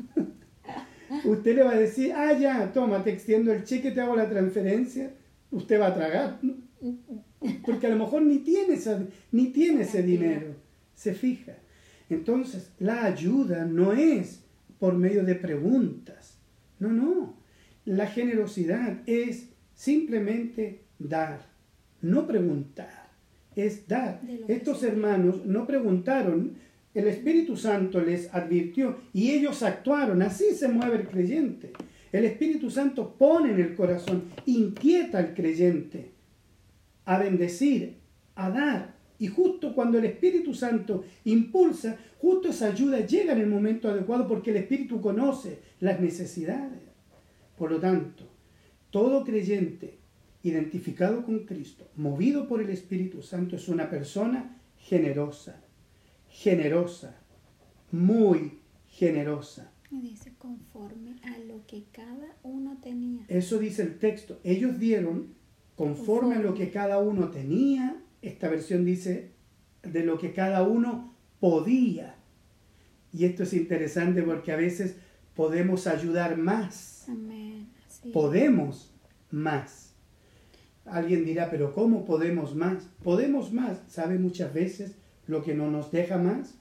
[1.25, 4.29] usted le va a decir, ah, ya, toma, te extiendo el cheque, te hago la
[4.29, 5.11] transferencia,
[5.51, 6.55] usted va a tragar, ¿no?
[7.65, 10.55] porque a lo mejor ni tiene, esa- ni tiene ese dinero,
[10.95, 11.53] se fija.
[12.09, 14.43] Entonces, la ayuda no es
[14.79, 16.37] por medio de preguntas,
[16.79, 17.35] no, no.
[17.85, 21.39] La generosidad es simplemente dar,
[22.01, 23.07] no preguntar,
[23.55, 24.21] es dar.
[24.47, 26.53] Estos hermanos no preguntaron,
[26.97, 31.71] el Espíritu Santo les advirtió y ellos actuaron, así se mueve el creyente.
[32.11, 36.11] El Espíritu Santo pone en el corazón, inquieta al creyente
[37.05, 37.97] a bendecir,
[38.33, 38.95] a dar.
[39.19, 44.27] Y justo cuando el Espíritu Santo impulsa, justo esa ayuda llega en el momento adecuado
[44.27, 46.81] porque el Espíritu conoce las necesidades.
[47.59, 48.23] Por lo tanto,
[48.89, 49.99] todo creyente
[50.41, 55.61] identificado con Cristo, movido por el Espíritu Santo, es una persona generosa,
[56.29, 57.19] generosa,
[57.91, 59.71] muy generosa.
[59.89, 63.23] Y dice conforme a lo que cada uno tenía.
[63.27, 64.39] Eso dice el texto.
[64.43, 65.35] Ellos dieron
[65.75, 68.01] conforme a lo que cada uno tenía.
[68.21, 69.31] Esta versión dice
[69.83, 72.15] de lo que cada uno podía.
[73.13, 74.97] Y esto es interesante porque a veces
[75.35, 77.05] podemos ayudar más.
[77.07, 77.69] Amén.
[78.11, 78.91] Podemos
[79.31, 79.93] más.
[80.85, 82.89] Alguien dirá, pero ¿cómo podemos más?
[83.03, 83.81] Podemos más.
[83.87, 84.95] ¿Sabe muchas veces
[85.27, 86.57] lo que no nos deja más?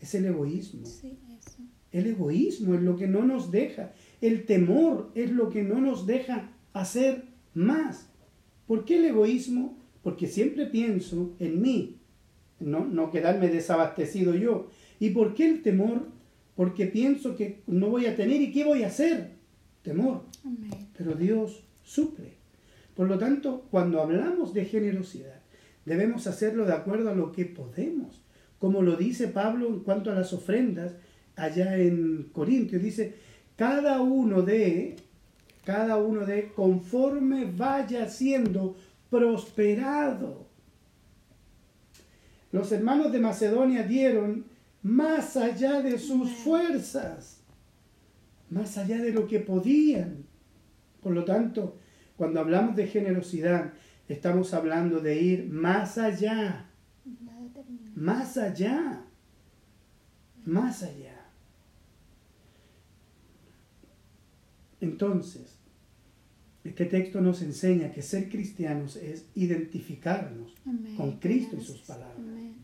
[0.00, 0.84] Es el egoísmo.
[0.84, 1.62] Sí, eso.
[1.92, 3.92] El egoísmo es lo que no nos deja.
[4.20, 8.10] El temor es lo que no nos deja hacer más.
[8.66, 9.78] ¿Por qué el egoísmo?
[10.02, 11.96] Porque siempre pienso en mí,
[12.60, 14.68] no, no quedarme desabastecido yo.
[15.00, 16.08] ¿Y por qué el temor?
[16.54, 19.36] Porque pienso que no voy a tener y qué voy a hacer.
[19.82, 20.24] Temor.
[20.44, 20.70] Amén.
[20.96, 22.34] Pero Dios suple.
[22.94, 25.35] Por lo tanto, cuando hablamos de generosidad,
[25.86, 28.20] debemos hacerlo de acuerdo a lo que podemos.
[28.58, 30.92] Como lo dice Pablo en cuanto a las ofrendas,
[31.36, 33.14] allá en Corintios, dice,
[33.56, 34.96] cada uno de,
[35.64, 38.76] cada uno de, conforme vaya siendo
[39.08, 40.46] prosperado.
[42.52, 44.44] Los hermanos de Macedonia dieron
[44.82, 47.40] más allá de sus fuerzas,
[48.50, 50.24] más allá de lo que podían.
[51.02, 51.76] Por lo tanto,
[52.16, 53.72] cuando hablamos de generosidad,
[54.08, 56.70] estamos hablando de ir más allá,
[57.94, 59.04] más allá,
[60.44, 61.26] más allá.
[64.80, 65.56] Entonces,
[66.64, 70.96] este texto nos enseña que ser cristianos es identificarnos Amén.
[70.96, 72.18] con Cristo y sus palabras.
[72.18, 72.56] Amén.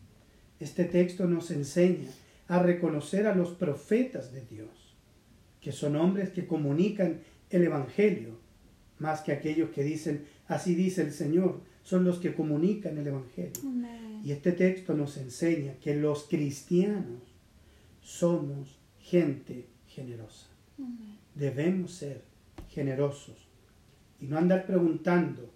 [0.59, 2.09] Este texto nos enseña
[2.47, 4.69] a reconocer a los profetas de Dios,
[5.61, 8.37] que son hombres que comunican el Evangelio,
[8.99, 13.51] más que aquellos que dicen, así dice el Señor, son los que comunican el Evangelio.
[13.63, 14.21] Amén.
[14.23, 17.21] Y este texto nos enseña que los cristianos
[18.01, 20.47] somos gente generosa.
[20.77, 21.17] Amén.
[21.35, 22.23] Debemos ser
[22.69, 23.47] generosos
[24.19, 25.51] y no andar preguntando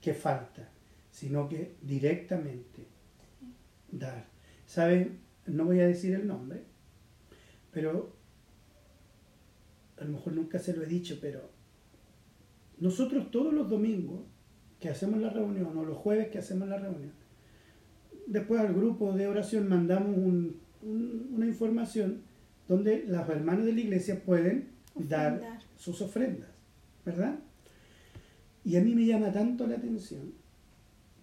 [0.00, 0.68] qué falta,
[1.10, 2.86] sino que directamente
[3.90, 4.26] dar.
[4.66, 5.20] ¿Saben?
[5.46, 6.62] No voy a decir el nombre,
[7.72, 8.14] pero
[9.98, 11.50] a lo mejor nunca se lo he dicho, pero
[12.82, 14.20] nosotros todos los domingos
[14.80, 17.12] que hacemos la reunión o los jueves que hacemos la reunión,
[18.26, 22.22] después al grupo de oración mandamos un- un- una información
[22.68, 25.40] donde los hermanos de la iglesia pueden dar
[25.76, 26.48] sus ofrendas,
[27.04, 27.38] ¿verdad?
[28.64, 30.32] Y a mí me llama tanto la atención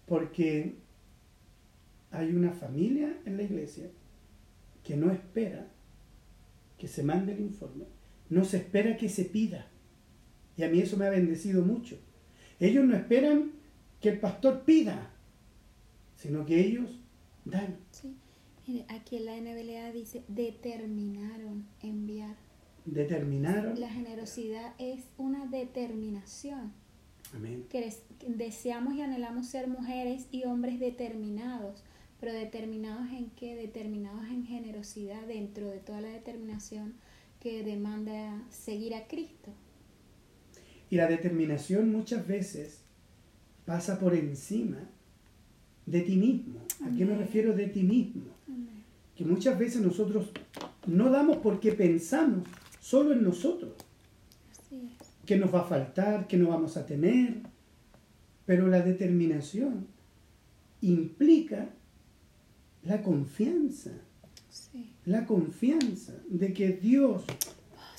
[0.06, 0.76] porque
[2.12, 3.90] hay una familia en la iglesia
[4.84, 5.68] que no espera
[6.78, 7.86] que se mande el informe,
[8.30, 9.68] no se espera que se pida.
[10.60, 11.98] Y a mí eso me ha bendecido mucho.
[12.60, 13.54] Ellos no esperan
[14.02, 15.10] que el pastor pida,
[16.18, 17.00] sino que ellos
[17.46, 17.78] dan.
[17.92, 18.84] Sí.
[18.90, 22.36] Aquí en la NBLA dice determinaron enviar.
[22.84, 23.80] Determinaron.
[23.80, 26.74] La generosidad es una determinación.
[27.34, 27.66] Amén.
[27.70, 27.94] que
[28.28, 31.86] deseamos y anhelamos ser mujeres y hombres determinados,
[32.20, 33.56] pero determinados en qué?
[33.56, 36.96] Determinados en generosidad dentro de toda la determinación
[37.40, 39.54] que demanda seguir a Cristo.
[40.90, 42.80] Y la determinación muchas veces
[43.66, 44.78] pasa por encima
[45.86, 46.60] de ti mismo.
[46.86, 48.24] ¿A qué me refiero de ti mismo?
[49.16, 50.30] Que muchas veces nosotros
[50.88, 52.48] no damos porque pensamos
[52.80, 53.74] solo en nosotros,
[55.26, 57.42] que nos va a faltar, que no vamos a tener,
[58.46, 59.86] pero la determinación
[60.82, 61.70] implica
[62.84, 63.92] la confianza,
[64.50, 64.90] Sí.
[65.06, 67.24] la confianza de que Dios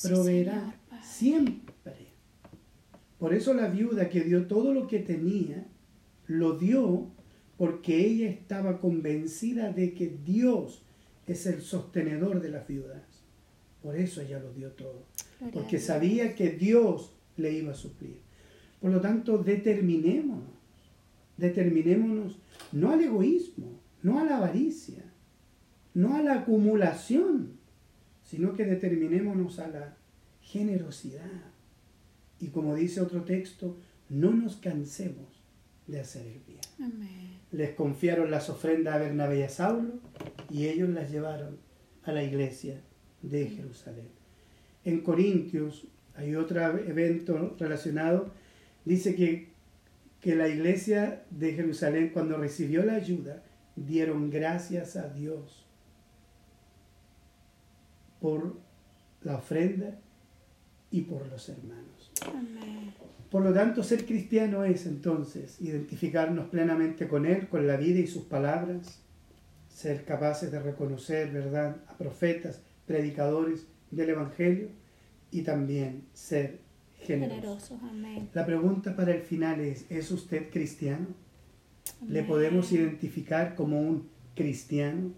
[0.02, 1.69] proveerá Señor, siempre.
[3.20, 5.66] Por eso la viuda que dio todo lo que tenía,
[6.26, 7.10] lo dio
[7.58, 10.82] porque ella estaba convencida de que Dios
[11.26, 13.02] es el sostenedor de las viudas.
[13.82, 15.04] Por eso ella lo dio todo,
[15.52, 18.16] porque sabía que Dios le iba a suplir.
[18.80, 20.48] Por lo tanto, determinémonos,
[21.36, 22.38] determinémonos
[22.72, 25.04] no al egoísmo, no a la avaricia,
[25.92, 27.58] no a la acumulación,
[28.24, 29.96] sino que determinémonos a la
[30.40, 31.49] generosidad.
[32.40, 33.76] Y como dice otro texto,
[34.08, 35.26] no nos cansemos
[35.86, 36.60] de hacer el bien.
[36.78, 37.40] Amén.
[37.52, 39.94] Les confiaron las ofrendas a Bernabé y a Saulo
[40.48, 41.58] y ellos las llevaron
[42.04, 42.80] a la iglesia
[43.22, 44.08] de Jerusalén.
[44.84, 48.30] En Corintios hay otro evento relacionado,
[48.84, 49.48] dice que,
[50.20, 53.42] que la iglesia de Jerusalén cuando recibió la ayuda
[53.76, 55.66] dieron gracias a Dios
[58.20, 58.56] por
[59.22, 59.98] la ofrenda
[60.90, 61.99] y por los hermanos.
[63.30, 68.06] Por lo tanto, ser cristiano es entonces identificarnos plenamente con Él, con la vida y
[68.08, 69.00] sus palabras,
[69.68, 74.68] ser capaces de reconocer, ¿verdad?, a profetas, predicadores del Evangelio
[75.30, 76.58] y también ser
[76.98, 77.40] generosos.
[77.40, 77.78] Generosos.
[77.82, 78.28] Amén.
[78.34, 81.06] La pregunta para el final es, ¿es usted cristiano?
[82.06, 85.12] ¿Le podemos identificar como un cristiano?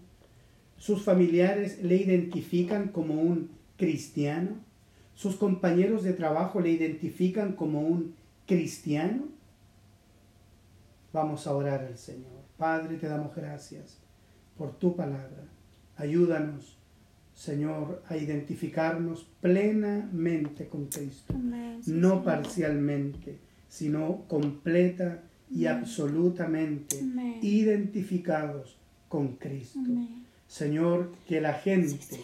[0.77, 4.57] ¿Sus familiares le identifican como un cristiano?
[5.15, 8.15] ¿Sus compañeros de trabajo le identifican como un
[8.47, 9.25] cristiano?
[11.11, 12.31] Vamos a orar al Señor.
[12.57, 13.97] Padre, te damos gracias
[14.57, 15.45] por tu palabra.
[15.97, 16.77] Ayúdanos,
[17.35, 21.83] Señor, a identificarnos plenamente con Cristo Amén.
[21.83, 22.23] Sí, no Señor.
[22.23, 23.37] parcialmente,
[23.69, 25.79] sino completa y Amén.
[25.81, 27.39] absolutamente Amén.
[27.41, 28.77] identificados
[29.09, 29.79] con Cristo.
[30.47, 32.19] Señor, que la gente,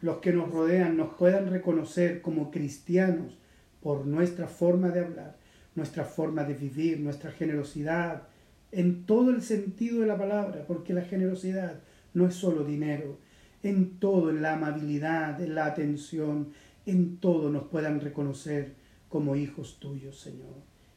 [0.00, 3.34] los que nos rodean, nos puedan reconocer como cristianos
[3.82, 5.36] por nuestra forma de hablar,
[5.74, 8.28] nuestra forma de vivir, nuestra generosidad,
[8.72, 11.80] en todo el sentido de la palabra, porque la generosidad
[12.14, 13.18] no es solo dinero,
[13.62, 16.48] en todo, en la amabilidad, en la atención,
[16.86, 18.74] en todo nos puedan reconocer
[19.08, 20.54] como hijos tuyos, Señor.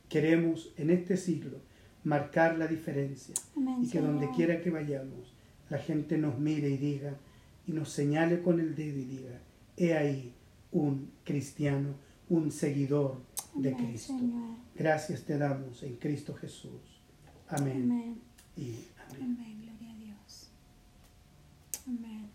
[0.08, 1.58] Queremos en este siglo
[2.04, 5.34] marcar la diferencia Amén, y que donde quiera que vayamos,
[5.70, 7.16] la gente nos mire y diga,
[7.68, 9.42] y nos señale con el dedo y diga,
[9.78, 10.34] he ahí
[10.72, 11.96] un cristiano,
[12.30, 13.22] un seguidor
[13.56, 14.18] de Amén, Cristo.
[14.18, 14.56] Señor.
[14.76, 17.02] Gracias te damos en Cristo Jesús.
[17.48, 18.22] Amén Amén.
[18.58, 18.76] y
[19.10, 19.38] amén.
[19.38, 19.62] Amén.
[19.62, 20.50] Gloria a Dios.
[21.88, 22.33] Amén.